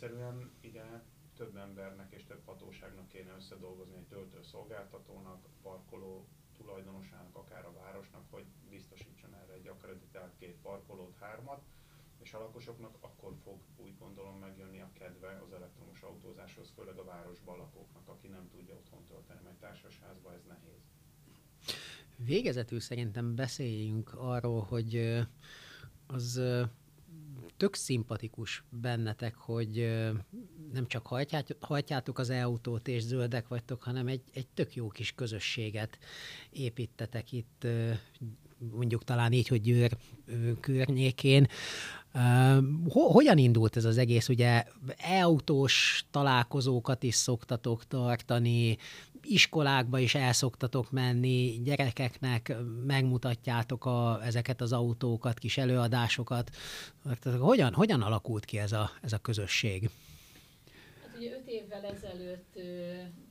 Egyszerűen 0.00 0.50
ide 0.60 1.02
több 1.36 1.56
embernek 1.56 2.12
és 2.12 2.24
több 2.24 2.44
hatóságnak 2.44 3.08
kéne 3.08 3.34
összedolgozni 3.36 3.96
egy 3.96 4.06
töltőszolgáltatónak, 4.06 5.46
parkoló 5.62 6.28
tulajdonosának, 6.56 7.36
akár 7.36 7.64
a 7.64 7.72
városnak, 7.72 8.24
hogy 8.30 8.44
biztosítson 8.70 9.34
erre 9.34 9.52
egy 9.52 9.66
akreditált 9.66 10.36
két 10.38 10.56
parkolót, 10.62 11.16
hármat, 11.20 11.62
és 12.18 12.32
a 12.32 12.38
lakosoknak 12.38 12.96
akkor 13.00 13.34
fog 13.42 13.60
úgy 13.76 13.98
gondolom 13.98 14.38
megjönni 14.38 14.80
a 14.80 14.90
kedve 14.92 15.42
az 15.46 15.52
elektromos 15.52 16.02
autózáshoz, 16.02 16.72
főleg 16.76 16.98
a 16.98 17.04
városban 17.04 17.56
lakóknak, 17.56 18.08
aki 18.08 18.28
nem 18.28 18.48
tudja 18.50 18.74
otthon 18.74 19.04
tölteni, 19.04 19.40
mert 19.44 19.58
társasházban 19.58 20.32
ez 20.32 20.44
nehéz. 20.48 20.82
Végezetül 22.16 22.80
szerintem 22.80 23.34
beszéljünk 23.34 24.14
arról, 24.14 24.60
hogy 24.62 25.18
az 26.06 26.40
tök 27.60 27.74
szimpatikus 27.74 28.64
bennetek, 28.68 29.34
hogy 29.34 29.90
nem 30.72 30.86
csak 30.86 31.06
hajtjátok 31.60 32.18
az 32.18 32.30
e-autót 32.30 32.88
és 32.88 33.02
zöldek 33.02 33.48
vagytok, 33.48 33.82
hanem 33.82 34.06
egy, 34.06 34.22
egy 34.32 34.46
tök 34.54 34.74
jó 34.74 34.88
kis 34.88 35.12
közösséget 35.12 35.98
építetek 36.50 37.32
itt, 37.32 37.66
mondjuk 38.72 39.04
talán 39.04 39.32
így, 39.32 39.48
hogy 39.48 39.60
Győr 39.60 39.96
környékén. 40.60 41.48
Hogyan 42.88 43.38
indult 43.38 43.76
ez 43.76 43.84
az 43.84 43.98
egész? 43.98 44.28
Ugye 44.28 44.64
e-autós 44.96 46.04
találkozókat 46.10 47.02
is 47.02 47.14
szoktatok 47.14 47.86
tartani, 47.86 48.76
iskolákba 49.30 49.98
is 49.98 50.14
el 50.14 50.32
szoktatok 50.32 50.90
menni, 50.90 51.60
gyerekeknek 51.62 52.54
megmutatjátok 52.86 53.84
a, 53.84 54.24
ezeket 54.24 54.60
az 54.60 54.72
autókat, 54.72 55.38
kis 55.38 55.58
előadásokat. 55.58 56.50
Hogyan, 57.38 57.72
hogyan 57.74 58.02
alakult 58.02 58.44
ki 58.44 58.58
ez 58.58 58.72
a, 58.72 58.90
ez 59.02 59.12
a 59.12 59.18
közösség? 59.18 59.90
Hát 61.02 61.16
ugye 61.16 61.32
öt 61.32 61.46
évvel 61.46 61.84
ezelőtt 61.84 62.58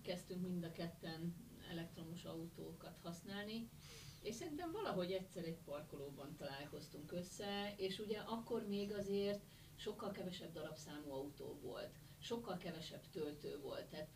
kezdtünk 0.03 0.41
mind 0.41 0.63
a 0.63 0.71
ketten 0.71 1.35
elektromos 1.71 2.23
autókat 2.23 2.99
használni, 3.03 3.69
és 4.21 4.35
szerintem 4.35 4.71
valahogy 4.71 5.12
egyszer 5.12 5.43
egy 5.43 5.57
parkolóban 5.65 6.35
találkoztunk 6.38 7.12
össze, 7.12 7.73
és 7.77 7.99
ugye 7.99 8.17
akkor 8.17 8.67
még 8.67 8.93
azért 8.93 9.41
sokkal 9.75 10.12
kevesebb 10.12 10.51
darabszámú 10.51 11.12
autó 11.12 11.59
volt, 11.62 11.89
sokkal 12.19 12.57
kevesebb 12.57 13.03
töltő 13.12 13.59
volt. 13.62 13.85
Tehát 13.85 14.07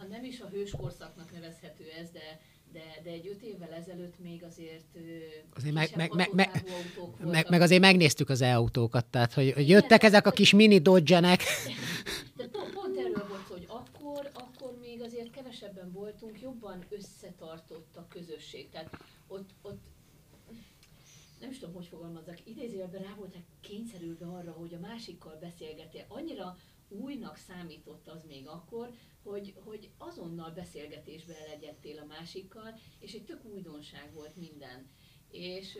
ha 0.00 0.06
nem 0.06 0.24
is 0.24 0.40
a 0.40 0.48
hőskorszaknak 0.48 1.32
nevezhető 1.32 1.84
ez, 2.00 2.10
de 2.10 2.40
de, 2.72 3.00
de 3.02 3.10
egy 3.10 3.26
öt 3.26 3.42
évvel 3.42 3.72
ezelőtt 3.72 4.18
még 4.18 4.44
azért, 4.44 4.96
azért 5.54 5.74
meg, 5.74 5.90
meg, 5.96 6.12
meg, 6.14 6.32
meg, 6.32 6.64
meg, 7.18 7.48
meg 7.48 7.60
azért 7.60 7.80
megnéztük 7.80 8.28
az 8.28 8.40
e-autókat, 8.40 9.06
tehát 9.06 9.32
hogy, 9.32 9.52
hogy 9.52 9.68
jöttek 9.68 10.02
ezek 10.02 10.26
a 10.26 10.30
kis 10.30 10.52
mini 10.52 10.78
dodge-nek. 10.78 11.42
De 12.36 12.46
pont, 12.46 12.72
pont 12.72 12.98
erről 12.98 13.26
volt, 13.28 13.46
hogy 13.48 13.66
akkor, 13.68 14.30
akkor 14.34 14.78
még 14.80 15.02
azért 15.02 15.30
kevesebben 15.30 15.92
voltunk, 15.92 16.40
jobban 16.40 16.84
összetartott 16.88 17.96
a 17.96 18.06
közösség. 18.08 18.68
Tehát 18.68 18.90
ott, 19.26 19.50
ott 19.62 19.82
nem 21.40 21.50
is 21.50 21.58
tudom, 21.58 21.74
hogy 21.74 21.86
fogalmazzak, 21.86 22.46
idézőjelben 22.46 23.02
rá 23.02 23.14
voltak 23.16 23.42
kényszerülve 23.60 24.26
arra, 24.26 24.52
hogy 24.52 24.74
a 24.74 24.78
másikkal 24.78 25.38
beszélgetél. 25.40 26.04
Annyira 26.08 26.56
újnak 26.90 27.36
számított 27.36 28.08
az 28.08 28.24
még 28.28 28.46
akkor, 28.46 28.90
hogy, 29.22 29.54
hogy 29.64 29.90
azonnal 29.98 30.50
beszélgetésbe 30.50 31.34
legyettél 31.48 31.98
a 31.98 32.04
másikkal, 32.04 32.78
és 32.98 33.12
egy 33.12 33.24
tök 33.24 33.44
újdonság 33.44 34.12
volt 34.14 34.36
minden. 34.36 34.88
És 35.30 35.78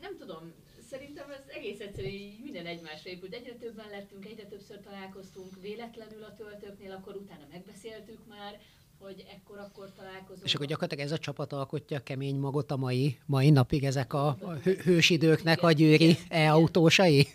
nem 0.00 0.16
tudom, 0.16 0.52
szerintem 0.88 1.30
ez 1.30 1.44
egész 1.46 1.80
egyszerű, 1.80 2.08
minden 2.42 2.66
egymásra 2.66 3.10
épült. 3.10 3.34
Egyre 3.34 3.54
többen 3.54 3.90
lettünk, 3.90 4.26
egyre 4.26 4.44
többször 4.44 4.80
találkoztunk, 4.80 5.60
véletlenül 5.60 6.22
a 6.22 6.34
töltőknél, 6.34 6.92
akkor 6.92 7.16
utána 7.16 7.46
megbeszéltük 7.50 8.26
már, 8.26 8.60
hogy 8.98 9.26
ekkor-akkor 9.30 9.92
találkozunk. 9.92 10.44
És 10.44 10.54
akkor 10.54 10.66
gyakorlatilag 10.66 11.04
ez 11.04 11.12
a 11.12 11.18
csapat 11.18 11.52
alkotja 11.52 11.96
a 11.96 12.02
kemény 12.02 12.36
magot 12.36 12.70
a 12.70 12.76
mai, 12.76 13.18
mai 13.26 13.50
napig, 13.50 13.84
ezek 13.84 14.12
a 14.12 14.36
hősidőknek 14.62 15.62
a 15.62 15.72
győri 15.72 16.16
e-autósai? 16.28 17.26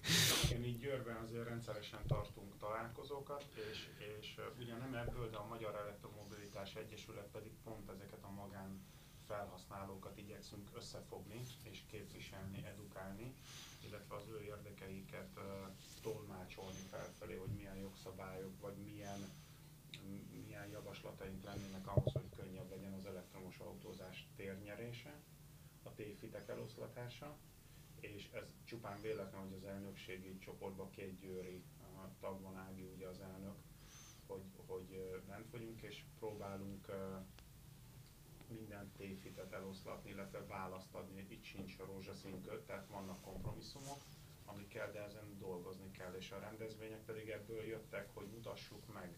Igen, 0.50 0.64
így 0.64 0.80
Győrben 0.80 1.16
azért 1.24 1.48
rendszeresen 1.48 2.00
tartunk 2.08 2.58
találkozókat, 2.60 3.46
és, 3.72 3.88
és 4.20 4.36
ugye 4.60 4.76
nem 4.76 4.94
ebből, 4.94 5.30
de 5.30 5.38
a 5.38 5.46
Magyar 5.50 5.76
Elektromobilitás 5.76 6.76
Egyesület 6.76 7.30
pedig 7.32 7.52
pont 7.64 7.90
ezeket 7.90 8.24
a 8.24 8.32
magán 8.32 8.82
felhasználókat 9.28 10.18
igyekszünk 10.42 10.70
összefogni 10.78 11.40
és 11.64 11.82
képviselni, 11.88 12.66
edukálni, 12.66 13.34
illetve 13.88 14.16
az 14.16 14.28
ő 14.30 14.42
érdekeiket 14.44 15.30
uh, 15.38 15.44
tolmácsolni 16.02 16.80
felfelé, 16.90 17.36
hogy 17.36 17.50
milyen 17.56 17.76
jogszabályok, 17.78 18.60
vagy 18.60 18.76
milyen 18.78 19.20
milyen 20.46 20.68
javaslataink 20.68 21.44
lennének 21.44 21.88
ahhoz, 21.88 22.14
hogy 22.14 22.30
könnyebb 22.36 22.70
legyen 22.70 22.94
az 22.94 23.06
elektromos 23.06 23.58
autózás 23.58 24.28
térnyerése, 24.36 25.14
a 25.84 25.94
tévhitek 25.94 26.48
eloszlatása, 26.50 27.38
és 28.00 28.30
ez 28.34 28.54
csupán 28.64 29.02
véletlen, 29.02 29.42
hogy 29.42 29.54
az 29.54 29.64
elnökségi 29.64 30.38
csoportban 30.38 30.90
két 30.90 31.20
győri 31.20 31.64
tag 32.20 32.42
van, 32.42 32.56
Ági 32.56 32.84
ugye 32.96 33.08
az 33.08 33.20
elnök, 33.20 33.56
hogy, 34.28 34.44
hogy 34.66 35.22
bent 35.28 35.52
vagyunk, 35.52 35.82
és 35.82 36.04
próbálunk 36.20 36.88
minden 38.52 38.92
tévhitet 38.98 39.54
eloszlatni, 39.54 40.10
illetve 40.10 40.46
választ 40.46 40.94
adni. 40.94 41.26
Itt 41.30 41.44
sincs 41.44 41.80
a 41.80 41.86
rózsaszín 41.86 42.42
köt, 42.42 42.66
tehát 42.66 42.88
vannak 42.88 43.22
kompromisszumok, 43.22 44.00
amik 44.46 44.68
kell, 44.68 44.92
de 44.92 45.04
ezen 45.04 45.38
dolgozni 45.38 45.92
kell, 45.92 46.14
és 46.14 46.32
a 46.32 46.40
rendezvények 46.40 47.06
pedig 47.06 47.30
ebből 47.30 47.64
jöttek, 47.64 48.10
hogy 48.14 48.28
mutassuk 48.28 48.94
meg 48.94 49.18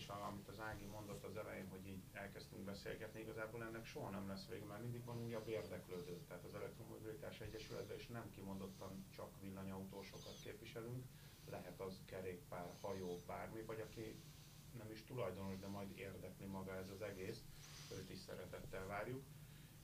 és 0.00 0.08
amit 0.08 0.48
az 0.48 0.60
Ági 0.60 0.84
mondott 0.84 1.24
az 1.24 1.36
elején, 1.36 1.68
hogy 1.68 1.86
így 1.86 2.02
elkezdtünk 2.12 2.64
beszélgetni, 2.64 3.20
igazából 3.20 3.62
ennek 3.62 3.84
soha 3.84 4.10
nem 4.10 4.28
lesz 4.28 4.46
vége, 4.46 4.64
mert 4.64 4.82
mindig 4.82 5.04
van 5.04 5.22
újabb 5.24 5.48
érdeklődő. 5.48 6.20
Tehát 6.28 6.44
az 6.44 6.54
Elektromobilitás 6.54 7.40
Egyesületben 7.40 7.96
is 7.96 8.06
nem 8.06 8.30
kimondottan 8.30 9.04
csak 9.10 9.40
villanyautósokat 9.40 10.38
képviselünk, 10.42 11.04
lehet 11.50 11.80
az 11.80 12.00
kerékpár, 12.04 12.74
hajó, 12.80 13.16
bármi, 13.26 13.62
vagy 13.62 13.80
aki 13.80 14.20
nem 14.78 14.90
is 14.90 15.04
tulajdonos, 15.04 15.58
de 15.58 15.66
majd 15.66 15.98
érdekli 15.98 16.46
maga 16.46 16.76
ez 16.76 16.90
az 16.90 17.02
egész, 17.02 17.44
őt 17.92 18.10
is 18.10 18.18
szeretettel 18.18 18.86
várjuk 18.86 19.22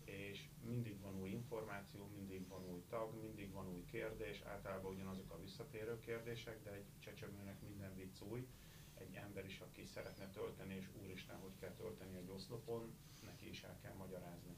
és 0.07 0.49
mindig 0.62 1.01
van 1.01 1.21
új 1.21 1.31
információ, 1.31 2.07
mindig 2.16 2.49
van 2.49 2.64
új 2.73 2.83
tag, 2.88 3.14
mindig 3.21 3.53
van 3.53 3.69
új 3.69 3.85
kérdés, 3.85 4.40
általában 4.40 4.92
ugyanazok 4.95 5.31
a 5.31 5.40
visszatérő 5.40 6.01
kérdések, 6.01 6.62
de 6.62 6.71
egy 6.73 6.85
csecsemőnek 6.99 7.61
minden 7.61 7.95
vicc 7.95 8.21
új, 8.21 8.47
egy 8.95 9.14
ember 9.14 9.45
is, 9.45 9.61
aki 9.61 9.85
szeretne 9.85 10.31
tölteni, 10.31 10.75
és 10.75 10.88
úristen, 11.03 11.37
hogy 11.38 11.57
kell 11.61 11.75
tölteni 11.75 12.16
egy 12.16 12.31
oszlopon, 12.31 12.95
neki 13.25 13.49
is 13.49 13.62
el 13.62 13.79
kell 13.83 13.95
magyarázni. 13.95 14.57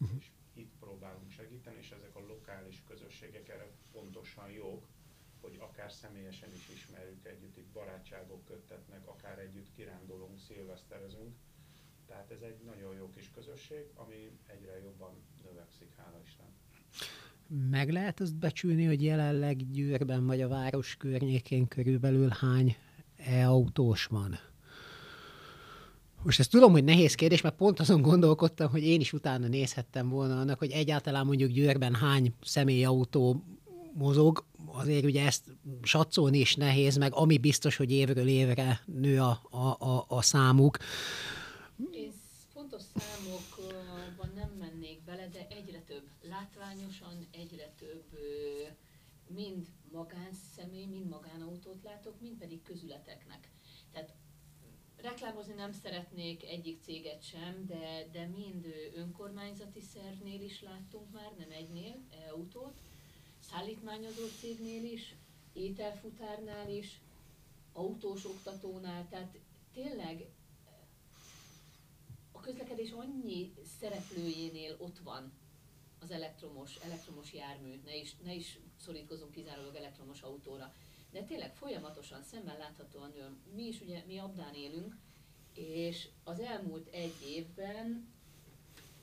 Uh-huh. 0.00 0.16
És 0.18 0.30
itt 0.52 0.72
próbálunk 0.78 1.30
segíteni, 1.30 1.76
és 1.76 1.90
ezek 1.90 2.16
a 2.16 2.26
lokális 2.26 2.82
közösségek 2.84 3.48
erre 3.48 3.70
pontosan 3.92 4.50
jók, 4.50 4.86
hogy 5.40 5.56
akár 5.60 5.92
személyesen 5.92 6.52
is 6.54 6.68
ismerjük 6.68 7.24
együtt, 7.26 7.56
itt 7.56 7.72
barátságok 7.72 8.44
köttetnek, 8.44 9.06
akár 9.06 9.38
együtt 9.38 9.72
kirándulunk, 9.72 10.38
szilveszterezünk. 10.38 11.36
Tehát 12.12 12.30
ez 12.30 12.40
egy 12.42 12.56
nagyon 12.64 12.94
jó 12.94 13.10
kis 13.16 13.30
közösség, 13.34 13.84
ami 13.94 14.30
egyre 14.46 14.78
jobban 14.82 15.10
növekszik, 15.44 15.88
hála 15.96 16.20
Isten. 16.24 16.46
Meg 17.70 17.90
lehet 17.90 18.20
azt 18.20 18.36
becsülni, 18.36 18.84
hogy 18.84 19.02
jelenleg 19.02 19.70
Győrben 19.70 20.26
vagy 20.26 20.40
a 20.40 20.48
város 20.48 20.96
környékén 20.96 21.68
körülbelül 21.68 22.28
hány 22.28 22.76
e-autós 23.16 24.04
van? 24.04 24.38
Most 26.22 26.38
ezt 26.38 26.50
tudom, 26.50 26.72
hogy 26.72 26.84
nehéz 26.84 27.14
kérdés, 27.14 27.40
mert 27.40 27.56
pont 27.56 27.80
azon 27.80 28.02
gondolkodtam, 28.02 28.70
hogy 28.70 28.82
én 28.82 29.00
is 29.00 29.12
utána 29.12 29.46
nézhettem 29.46 30.08
volna 30.08 30.40
annak, 30.40 30.58
hogy 30.58 30.70
egyáltalán 30.70 31.26
mondjuk 31.26 31.50
Győrben 31.50 31.94
hány 31.94 32.34
személyautó 32.42 33.44
mozog, 33.94 34.44
azért 34.66 35.04
ugye 35.04 35.26
ezt 35.26 35.44
satszolni 35.82 36.38
is 36.38 36.54
nehéz, 36.54 36.96
meg 36.96 37.14
ami 37.14 37.38
biztos, 37.38 37.76
hogy 37.76 37.92
évről 37.92 38.26
évre 38.28 38.80
nő 38.86 39.20
a, 39.20 39.40
a, 39.50 39.86
a, 39.86 40.04
a 40.08 40.22
számuk. 40.22 40.78
Én 42.72 42.78
fontos 42.78 43.02
számokban 43.02 44.32
nem 44.34 44.50
mennék 44.50 45.02
bele, 45.02 45.28
de 45.28 45.46
egyre 45.48 45.80
több, 45.80 46.08
látványosan 46.20 47.26
egyre 47.30 47.72
több 47.78 48.04
mind 49.26 49.66
magánszemély, 49.92 50.86
mind 50.86 51.08
magánautót 51.08 51.82
látok, 51.82 52.20
mind 52.20 52.38
pedig 52.38 52.62
közületeknek. 52.62 53.48
Tehát 53.92 54.14
reklámozni 54.96 55.54
nem 55.54 55.72
szeretnék 55.72 56.44
egyik 56.44 56.82
céget 56.82 57.22
sem, 57.22 57.66
de, 57.66 58.08
de 58.12 58.26
mind 58.26 58.66
önkormányzati 58.94 59.80
szervnél 59.80 60.40
is 60.40 60.62
láttunk 60.62 61.12
már, 61.12 61.32
nem 61.38 61.50
egynél, 61.50 61.96
autót, 62.30 62.80
szállítmányozó 63.50 64.26
cégnél 64.40 64.84
is, 64.92 65.14
ételfutárnál 65.52 66.70
is, 66.70 67.00
autós 67.72 68.24
oktatónál, 68.24 69.08
tehát 69.08 69.38
tényleg 69.72 70.26
közlekedés 72.42 72.90
annyi 72.90 73.52
szereplőjénél 73.80 74.76
ott 74.78 74.98
van 74.98 75.32
az 76.00 76.10
elektromos, 76.10 76.76
elektromos 76.76 77.32
jármű, 77.32 77.80
ne 77.84 77.96
is, 77.96 78.16
ne 78.24 78.34
is 78.34 78.58
szorítkozunk 78.76 79.32
kizárólag 79.32 79.74
elektromos 79.74 80.22
autóra, 80.22 80.74
de 81.10 81.22
tényleg 81.22 81.54
folyamatosan 81.54 82.22
szemmel 82.22 82.58
láthatóan 82.58 83.12
mi 83.54 83.62
is 83.62 83.80
ugye, 83.80 84.02
mi 84.06 84.18
abdán 84.18 84.54
élünk, 84.54 84.96
és 85.54 86.08
az 86.24 86.40
elmúlt 86.40 86.88
egy 86.88 87.14
évben 87.26 88.12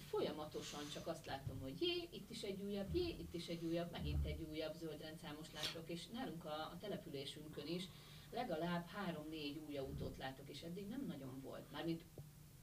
folyamatosan 0.09 0.81
csak 0.93 1.07
azt 1.07 1.25
látom, 1.25 1.59
hogy 1.59 1.81
jé, 1.81 2.07
itt 2.11 2.29
is 2.29 2.41
egy 2.41 2.61
újabb, 2.61 2.95
jé, 2.95 3.07
itt 3.07 3.33
is 3.33 3.47
egy 3.47 3.63
újabb, 3.63 3.91
megint 3.91 4.25
egy 4.25 4.41
újabb 4.49 4.75
zöldrendszámos 4.75 5.47
látok, 5.53 5.89
és 5.89 6.07
nálunk 6.07 6.45
a, 6.45 6.49
a 6.49 6.77
településünkön 6.79 7.67
is 7.67 7.87
legalább 8.31 8.87
három-négy 8.87 9.61
új 9.67 9.77
autót 9.77 10.17
látok, 10.17 10.49
és 10.49 10.61
eddig 10.61 10.87
nem 10.87 11.05
nagyon 11.07 11.41
volt. 11.41 11.71
Mármint 11.71 12.03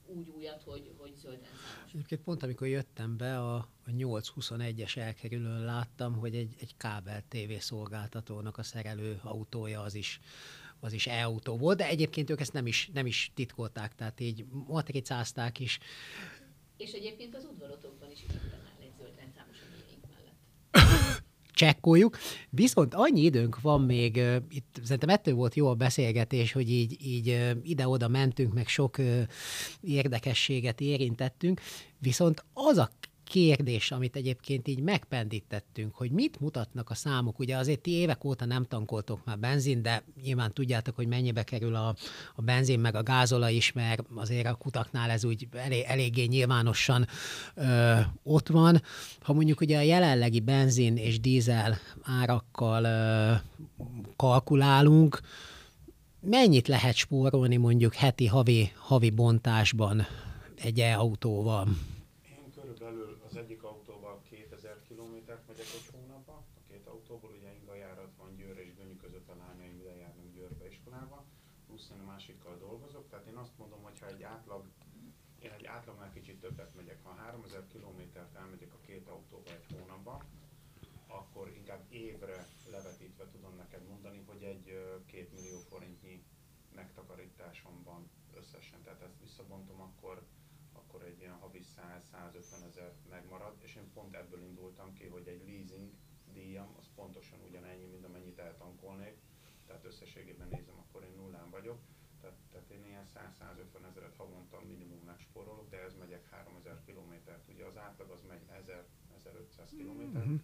úgy 0.09 0.29
újat, 0.29 0.63
hogy, 0.63 0.91
hogy 0.97 1.15
zöld 1.15 1.33
rendszámos. 1.33 1.93
Egyébként 1.93 2.21
pont 2.21 2.43
amikor 2.43 2.67
jöttem 2.67 3.17
be, 3.17 3.39
a, 3.39 3.55
a 3.55 3.89
821-es 3.97 4.97
elkerülőn 4.97 5.65
láttam, 5.65 6.13
hogy 6.13 6.35
egy, 6.35 6.55
egy 6.59 6.77
kábel 6.77 7.23
TV 7.27 7.51
szolgáltatónak 7.59 8.57
a 8.57 8.63
szerelő 8.63 9.19
autója 9.23 9.81
az 9.81 9.93
is 9.93 10.19
az 10.79 10.93
is 10.93 11.07
e-autó 11.07 11.57
volt, 11.57 11.77
de 11.77 11.87
egyébként 11.87 12.29
ők 12.29 12.39
ezt 12.39 12.53
nem 12.53 12.67
is, 12.67 12.89
nem 12.93 13.05
is 13.05 13.31
titkolták, 13.33 13.95
tehát 13.95 14.19
így 14.19 14.45
matricázták 14.67 15.59
is. 15.59 15.79
És 16.77 16.91
egyébként 16.91 17.35
az 17.35 17.45
udvarotokban 17.45 18.11
is 18.11 18.21
itt 18.21 18.29
áll 18.29 18.81
egy 18.81 18.91
zöld 18.97 19.15
rendszámos 19.15 19.57
a 19.61 19.65
mellett. 20.11 21.23
Csekkoljuk. 21.57 22.17
Viszont 22.49 22.93
annyi 22.93 23.21
időnk 23.21 23.61
van 23.61 23.81
még, 23.81 24.21
itt 24.49 24.79
szerintem 24.83 25.09
ettől 25.09 25.33
volt 25.33 25.55
jó 25.55 25.67
a 25.67 25.73
beszélgetés, 25.73 26.51
hogy 26.51 26.69
így, 26.69 26.97
így 27.05 27.55
ide-oda 27.63 28.07
mentünk, 28.07 28.53
meg 28.53 28.67
sok 28.67 28.97
érdekességet 29.81 30.81
érintettünk, 30.81 31.61
viszont 31.99 32.43
az 32.53 32.77
a 32.77 32.89
kérdés, 33.27 33.91
amit 33.91 34.15
egyébként 34.15 34.67
így 34.67 34.79
megpendítettünk, 34.79 35.95
hogy 35.95 36.11
mit 36.11 36.39
mutatnak 36.39 36.89
a 36.89 36.95
számok. 36.95 37.39
Ugye 37.39 37.57
azért 37.57 37.79
ti 37.79 37.91
évek 37.91 38.23
óta 38.23 38.45
nem 38.45 38.63
tankoltok 38.63 39.25
már 39.25 39.39
benzin, 39.39 39.81
de 39.81 40.03
nyilván 40.23 40.53
tudjátok, 40.53 40.95
hogy 40.95 41.07
mennyibe 41.07 41.43
kerül 41.43 41.75
a, 41.75 41.95
a 42.35 42.41
benzin 42.41 42.79
meg 42.79 42.95
a 42.95 43.03
gázola 43.03 43.49
is, 43.49 43.71
mert 43.71 44.03
azért 44.15 44.47
a 44.47 44.53
kutaknál 44.53 45.09
ez 45.09 45.25
úgy 45.25 45.47
elég, 45.53 45.83
eléggé 45.87 46.23
nyilvánosan 46.23 47.07
ö, 47.55 47.95
ott 48.23 48.47
van. 48.47 48.81
Ha 49.21 49.33
mondjuk 49.33 49.61
ugye 49.61 49.77
a 49.77 49.81
jelenlegi 49.81 50.39
benzin 50.39 50.97
és 50.97 51.19
dízel 51.19 51.77
árakkal 52.03 52.83
ö, 52.83 53.33
kalkulálunk, 54.15 55.21
mennyit 56.19 56.67
lehet 56.67 56.95
spórolni 56.95 57.57
mondjuk 57.57 57.93
heti, 57.93 58.25
havi, 58.25 58.71
havi 58.75 59.09
bontásban 59.09 60.07
egy 60.55 60.79
e-autóval? 98.57 99.01
összességében 99.83 100.47
nézem, 100.51 100.77
akkor 100.77 101.03
én 101.03 101.15
nullán 101.15 101.49
vagyok. 101.49 101.79
Tehát, 102.21 102.37
tehát 102.51 102.69
én 102.69 102.85
ilyen 102.85 103.05
100-150 103.15 103.87
ezeret 103.89 104.15
havonta 104.15 104.59
minimum 104.67 105.01
megsporolok, 105.05 105.69
de 105.69 105.77
ez 105.77 105.93
megyek 105.93 106.29
3000 106.29 106.81
kilométert. 106.85 107.47
Ugye 107.53 107.65
az 107.65 107.77
átlag 107.77 108.09
az 108.09 108.21
megy 108.27 108.41
1000-1500 108.51 109.69
kilométer. 109.77 110.25
Mm-hmm 110.25 110.35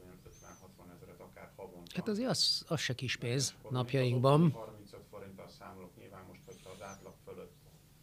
olyan 0.00 0.18
50-60 0.24 0.94
ezeret 0.94 1.20
akár 1.20 1.52
havonta. 1.56 1.96
Hát 1.96 2.08
azért 2.08 2.28
az, 2.28 2.64
az 2.68 2.80
se 2.80 2.94
kis 2.94 3.16
pénz 3.16 3.54
napjainkban. 3.70 4.50
35 4.50 5.06
forinttal 5.10 5.48
számolok 5.48 5.96
nyilván 5.96 6.24
most, 6.24 6.40
hogyha 6.44 6.70
az 6.70 6.82
átlag 6.82 7.14
fölött 7.24 7.54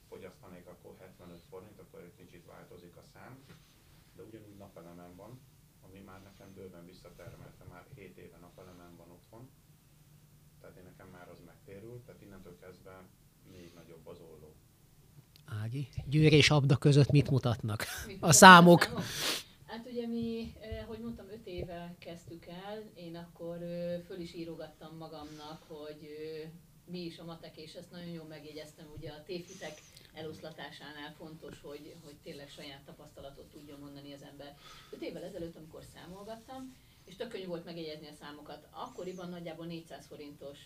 fogyasztanék, 0.10 0.67
akkor 0.67 0.96
75 1.00 1.41
forint, 1.50 1.80
akkor 1.80 2.00
egy 2.00 2.15
kicsit 2.15 2.46
változik 2.46 2.96
a 2.96 3.04
szám. 3.13 3.43
De 4.15 4.24
ugyanúgy 4.24 4.56
napelemen 4.58 5.15
van, 5.15 5.39
ami 5.82 6.00
már 6.00 6.22
nekem 6.22 6.53
bőven 6.63 6.86
visszatermelte, 6.86 7.63
már 7.69 7.86
7 7.95 8.17
éve 8.17 8.38
napelemen 8.38 8.95
van 8.97 9.12
otthon 9.12 9.49
tehát 10.63 10.78
én 10.78 10.84
nekem 10.84 11.08
már 11.08 11.30
az 11.30 11.39
megtérült, 11.45 12.02
tehát 12.02 12.21
innentől 12.21 12.58
kezdve 12.60 13.04
még 13.52 13.71
nagyobb 13.76 14.08
az 14.08 14.19
olló. 14.19 14.56
Ági, 15.45 15.88
Győr 16.06 16.34
és 16.34 16.49
Abda 16.49 16.78
között 16.78 17.12
mit 17.12 17.30
mutatnak 17.30 17.86
mit 18.08 18.17
a 18.19 18.32
számok? 18.32 18.82
A 18.82 18.86
számok? 18.86 19.04
Hát 19.65 19.86
ugye 19.86 20.08
mi, 20.08 20.54
eh, 20.60 20.86
hogy 20.88 20.99
mondtam, 20.99 21.26
öt 21.30 21.47
éve 21.47 21.95
kezdtük 21.99 22.45
el, 22.45 22.91
én 22.95 23.15
akkor 23.15 23.62
eh, 23.62 24.02
föl 24.06 24.19
is 24.19 24.34
írogattam 24.34 24.97
magamnak, 24.97 25.63
hogy 25.67 26.04
eh, 26.04 26.49
mi 26.86 26.99
is 26.99 27.19
a 27.19 27.23
matek, 27.23 27.58
és 27.58 27.73
ezt 27.73 27.91
nagyon 27.91 28.10
jól 28.10 28.28
megjegyeztem, 28.28 28.86
ugye 28.95 29.10
a 29.10 29.23
tévhitek 29.23 29.82
eloszlatásánál 30.13 31.13
fontos, 31.17 31.62
hogy, 31.62 31.95
hogy 32.04 32.15
tényleg 32.23 32.49
saját 32.49 32.84
tapasztalatot 32.86 33.49
tudjon 33.52 33.80
mondani 33.80 34.13
az 34.13 34.23
ember. 34.23 34.58
Öt 34.91 35.02
évvel 35.02 35.23
ezelőtt, 35.23 35.56
amikor 35.56 35.84
számolgattam, 35.93 36.76
és 37.05 37.15
tök 37.15 37.27
könnyű 37.27 37.45
volt 37.45 37.65
megjegyezni 37.65 38.07
a 38.07 38.13
számokat. 38.19 38.67
Akkoriban 38.71 39.29
nagyjából 39.29 39.65
400 39.65 40.05
forintos 40.07 40.57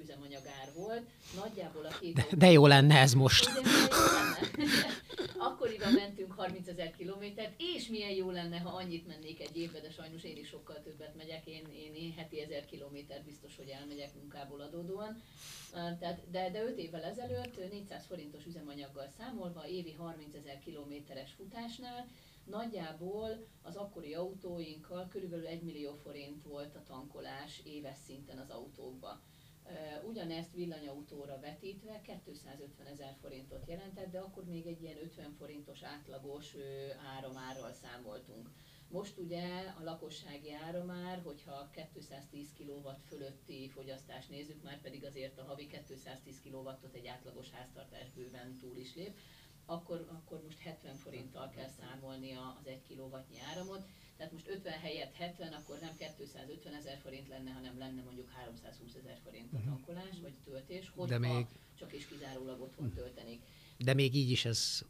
üzemanyagár 0.00 0.72
volt, 0.74 1.02
nagyjából 1.34 1.84
a 1.84 1.98
két... 1.98 2.14
De, 2.14 2.26
de 2.36 2.50
jó 2.50 2.66
lenne 2.66 2.98
ez 2.98 3.12
most. 3.12 3.44
De 3.44 3.60
jó 3.60 4.04
lenne. 4.18 4.74
Akkoriban 5.38 5.92
mentünk 5.92 6.32
30 6.32 6.68
ezer 6.68 6.96
kilométert, 6.96 7.52
és 7.56 7.88
milyen 7.88 8.10
jó 8.10 8.30
lenne, 8.30 8.58
ha 8.58 8.76
annyit 8.76 9.06
mennék 9.06 9.40
egy 9.40 9.56
évbe, 9.56 9.80
de 9.80 9.90
sajnos 9.90 10.24
én 10.24 10.36
is 10.36 10.48
sokkal 10.48 10.82
többet 10.82 11.16
megyek, 11.16 11.46
én, 11.46 11.64
én, 11.72 11.94
én 11.94 12.12
heti 12.12 12.40
ezer 12.40 12.64
kilométer 12.64 13.22
biztos, 13.22 13.56
hogy 13.56 13.68
elmegyek 13.68 14.14
munkából 14.14 14.60
adódóan. 14.60 15.22
Tehát, 15.72 16.20
de, 16.30 16.50
de 16.50 16.62
5 16.62 16.78
évvel 16.78 17.02
ezelőtt 17.02 17.70
400 17.70 18.06
forintos 18.06 18.46
üzemanyaggal 18.46 19.08
számolva, 19.18 19.66
évi 19.68 19.92
30 19.92 20.34
ezer 20.34 20.58
kilométeres 20.58 21.32
futásnál, 21.36 22.06
Nagyjából 22.46 23.46
az 23.62 23.76
akkori 23.76 24.14
autóinkkal 24.14 25.08
körülbelül 25.08 25.46
1 25.46 25.62
millió 25.62 25.94
forint 25.94 26.42
volt 26.42 26.74
a 26.76 26.82
tankolás 26.82 27.60
éves 27.64 27.96
szinten 28.06 28.38
az 28.38 28.50
autókba. 28.50 29.20
Ugyanezt 30.08 30.52
villanyautóra 30.52 31.40
vetítve 31.40 32.00
250 32.00 32.86
ezer 32.86 33.16
forintot 33.20 33.68
jelentett, 33.68 34.10
de 34.10 34.18
akkor 34.18 34.44
még 34.44 34.66
egy 34.66 34.82
ilyen 34.82 35.02
50 35.02 35.32
forintos 35.32 35.82
átlagos 35.82 36.54
áramárral 37.16 37.72
számoltunk. 37.72 38.50
Most 38.88 39.18
ugye 39.18 39.44
a 39.78 39.82
lakossági 39.84 40.52
áramár, 40.52 41.22
hogyha 41.22 41.70
210 41.98 42.52
kW 42.58 42.88
fölötti 43.08 43.68
fogyasztást 43.68 44.30
nézzük, 44.30 44.62
már 44.62 44.80
pedig 44.80 45.04
azért 45.04 45.38
a 45.38 45.44
havi 45.44 45.66
210 45.66 46.40
kW-ot 46.42 46.94
egy 46.94 47.06
átlagos 47.06 47.50
háztartás 47.50 48.10
bőven 48.10 48.58
túl 48.58 48.76
is 48.76 48.94
lép, 48.94 49.18
akkor, 49.66 50.06
akkor 50.08 50.42
most 50.42 50.58
70 50.58 50.94
forinttal 50.94 51.14
kell 51.14 51.15
számolni 52.16 52.56
az 52.60 52.66
1 52.66 52.80
kW 52.88 53.16
áramot. 53.50 53.86
Tehát 54.16 54.32
most 54.32 54.48
50 54.48 54.72
helyett 54.78 55.14
70, 55.14 55.52
akkor 55.52 55.78
nem 55.80 55.96
250 55.96 56.74
ezer 56.74 56.98
forint 57.02 57.28
lenne, 57.28 57.50
hanem 57.50 57.78
lenne 57.78 58.02
mondjuk 58.02 58.30
320 58.30 58.94
ezer 58.94 59.18
forint 59.24 59.52
a 59.52 59.56
mhm. 59.56 59.68
tankolás 59.68 60.20
vagy 60.22 60.34
töltés, 60.44 60.92
hogyha 60.94 61.18
De 61.18 61.28
még... 61.28 61.46
csak 61.78 61.92
is 61.92 62.06
kizárólag 62.06 62.60
otthon 62.60 62.92
töltenék. 62.92 63.40
De 63.78 63.94
még 63.94 64.14
így 64.14 64.30
is 64.30 64.44
ez 64.44 64.82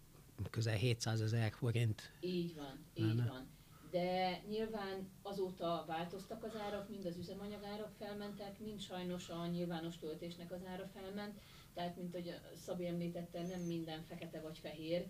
közel 0.50 0.74
700 0.74 1.20
ezer 1.20 1.52
forint. 1.52 2.12
Így 2.20 2.54
van, 2.54 2.84
így 2.94 3.04
lenne. 3.04 3.28
van. 3.28 3.54
De 3.90 4.40
nyilván 4.48 5.10
azóta 5.22 5.84
változtak 5.86 6.44
az 6.44 6.56
árak, 6.56 6.88
mind 6.88 7.06
az 7.06 7.16
üzemanyagárak 7.16 7.92
felmentek, 7.98 8.58
mind 8.58 8.80
sajnos 8.80 9.28
a 9.28 9.46
nyilvános 9.46 9.98
töltésnek 9.98 10.52
az 10.52 10.64
ára 10.64 10.90
felment. 10.94 11.40
Tehát, 11.74 11.96
mint 11.96 12.12
hogy 12.12 12.34
Szabi 12.54 12.86
említette, 12.86 13.42
nem 13.42 13.60
minden 13.60 14.02
fekete 14.02 14.40
vagy 14.40 14.58
fehér, 14.58 15.06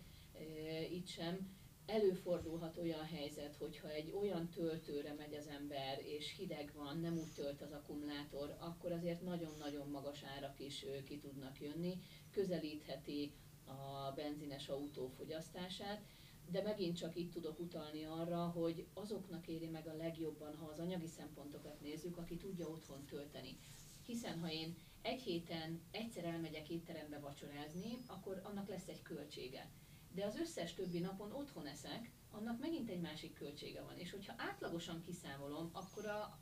itt 0.90 1.06
sem. 1.06 1.54
Előfordulhat 1.86 2.78
olyan 2.78 3.04
helyzet, 3.04 3.56
hogyha 3.56 3.90
egy 3.90 4.12
olyan 4.12 4.48
töltőre 4.48 5.14
megy 5.14 5.34
az 5.34 5.46
ember, 5.46 6.00
és 6.04 6.34
hideg 6.36 6.72
van, 6.74 7.00
nem 7.00 7.18
úgy 7.18 7.32
tölt 7.34 7.60
az 7.60 7.72
akkumulátor, 7.72 8.56
akkor 8.58 8.92
azért 8.92 9.22
nagyon-nagyon 9.22 9.88
magas 9.90 10.22
árak 10.22 10.60
is 10.60 10.84
ki 11.04 11.18
tudnak 11.18 11.60
jönni, 11.60 11.98
közelítheti 12.30 13.32
a 13.64 14.12
benzines 14.14 14.68
autó 14.68 15.08
fogyasztását, 15.08 16.02
de 16.50 16.62
megint 16.62 16.96
csak 16.96 17.16
itt 17.16 17.32
tudok 17.32 17.60
utalni 17.60 18.04
arra, 18.04 18.46
hogy 18.46 18.86
azoknak 18.94 19.48
éri 19.48 19.66
meg 19.66 19.86
a 19.86 19.96
legjobban, 19.96 20.56
ha 20.56 20.66
az 20.66 20.78
anyagi 20.78 21.06
szempontokat 21.06 21.80
nézzük, 21.80 22.16
aki 22.16 22.36
tudja 22.36 22.68
otthon 22.68 23.04
tölteni. 23.04 23.58
Hiszen 24.06 24.38
ha 24.38 24.50
én 24.50 24.74
egy 25.02 25.20
héten 25.20 25.80
egyszer 25.90 26.24
elmegyek 26.24 26.70
étterembe 26.70 27.18
vacsorázni, 27.18 27.98
akkor 28.06 28.40
annak 28.44 28.68
lesz 28.68 28.88
egy 28.88 29.02
költsége. 29.02 29.70
De 30.16 30.24
az 30.24 30.36
összes 30.36 30.74
többi 30.74 30.98
napon 30.98 31.32
otthon 31.32 31.66
eszek, 31.66 32.10
annak 32.30 32.60
megint 32.60 32.90
egy 32.90 33.00
másik 33.00 33.34
költsége 33.34 33.82
van. 33.82 33.98
És 33.98 34.10
hogyha 34.10 34.34
átlagosan 34.36 35.00
kiszámolom, 35.00 35.70
akkor 35.72 36.06
a, 36.06 36.38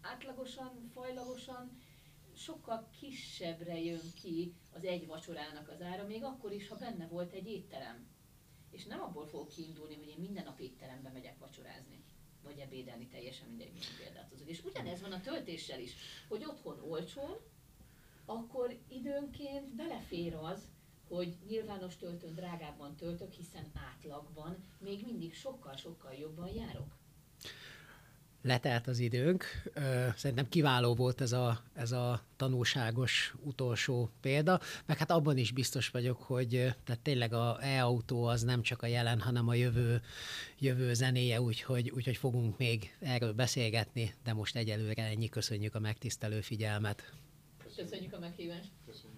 átlagosan, 0.00 0.90
fajlagosan 0.92 1.80
sokkal 2.36 2.90
kisebbre 3.00 3.80
jön 3.80 4.12
ki 4.22 4.54
az 4.72 4.84
egy 4.84 5.06
vacsorának 5.06 5.68
az 5.68 5.82
ára, 5.82 6.06
még 6.06 6.24
akkor 6.24 6.52
is, 6.52 6.68
ha 6.68 6.76
benne 6.76 7.06
volt 7.06 7.32
egy 7.32 7.46
étterem. 7.46 8.06
És 8.70 8.84
nem 8.84 9.00
abból 9.00 9.26
fogok 9.26 9.48
kiindulni, 9.48 9.96
hogy 9.96 10.08
én 10.08 10.18
minden 10.18 10.44
nap 10.44 10.60
étterembe 10.60 11.10
megyek 11.10 11.38
vacsorázni 11.38 12.04
vagy 12.42 12.58
ebédelni, 12.58 13.06
teljesen 13.06 13.48
mindegy, 13.48 13.72
milyen 13.72 13.96
példát 13.98 14.28
hozok. 14.30 14.48
És 14.48 14.64
ugyanez 14.64 15.00
van 15.00 15.12
a 15.12 15.20
töltéssel 15.20 15.80
is, 15.80 15.94
hogy 16.28 16.44
otthon 16.44 16.80
olcsón, 16.80 17.36
akkor 18.24 18.78
időnként 18.88 19.74
belefér 19.74 20.34
az, 20.34 20.68
hogy 21.14 21.36
nyilvános 21.48 21.96
töltőn 21.96 22.34
drágábban 22.34 22.94
töltök, 22.96 23.32
hiszen 23.32 23.70
átlagban 23.74 24.56
még 24.78 25.04
mindig 25.04 25.34
sokkal-sokkal 25.34 26.12
jobban 26.12 26.48
járok 26.48 26.86
letelt 28.44 28.86
az 28.86 28.98
időnk. 28.98 29.44
Szerintem 30.16 30.48
kiváló 30.48 30.94
volt 30.94 31.20
ez 31.20 31.32
a, 31.32 31.60
ez 31.74 31.92
a 31.92 32.22
tanulságos 32.36 33.34
utolsó 33.42 34.10
példa, 34.20 34.60
meg 34.86 34.98
hát 34.98 35.10
abban 35.10 35.36
is 35.36 35.52
biztos 35.52 35.88
vagyok, 35.88 36.22
hogy 36.22 36.48
tehát 36.84 37.00
tényleg 37.02 37.32
a 37.32 37.58
e-autó 37.60 38.24
az 38.24 38.42
nem 38.42 38.62
csak 38.62 38.82
a 38.82 38.86
jelen, 38.86 39.20
hanem 39.20 39.48
a 39.48 39.54
jövő, 39.54 40.02
jövő 40.58 40.94
zenéje, 40.94 41.40
úgyhogy, 41.40 41.90
úgyhogy 41.90 42.16
fogunk 42.16 42.58
még 42.58 42.96
erről 43.00 43.32
beszélgetni, 43.32 44.14
de 44.24 44.32
most 44.32 44.56
egyelőre 44.56 45.02
ennyi. 45.02 45.28
Köszönjük 45.28 45.74
a 45.74 45.80
megtisztelő 45.80 46.40
figyelmet. 46.40 47.12
Köszönjük 47.76 48.12
a 48.12 48.18
meghívást. 48.18 48.70
Köszönjük. 48.86 49.13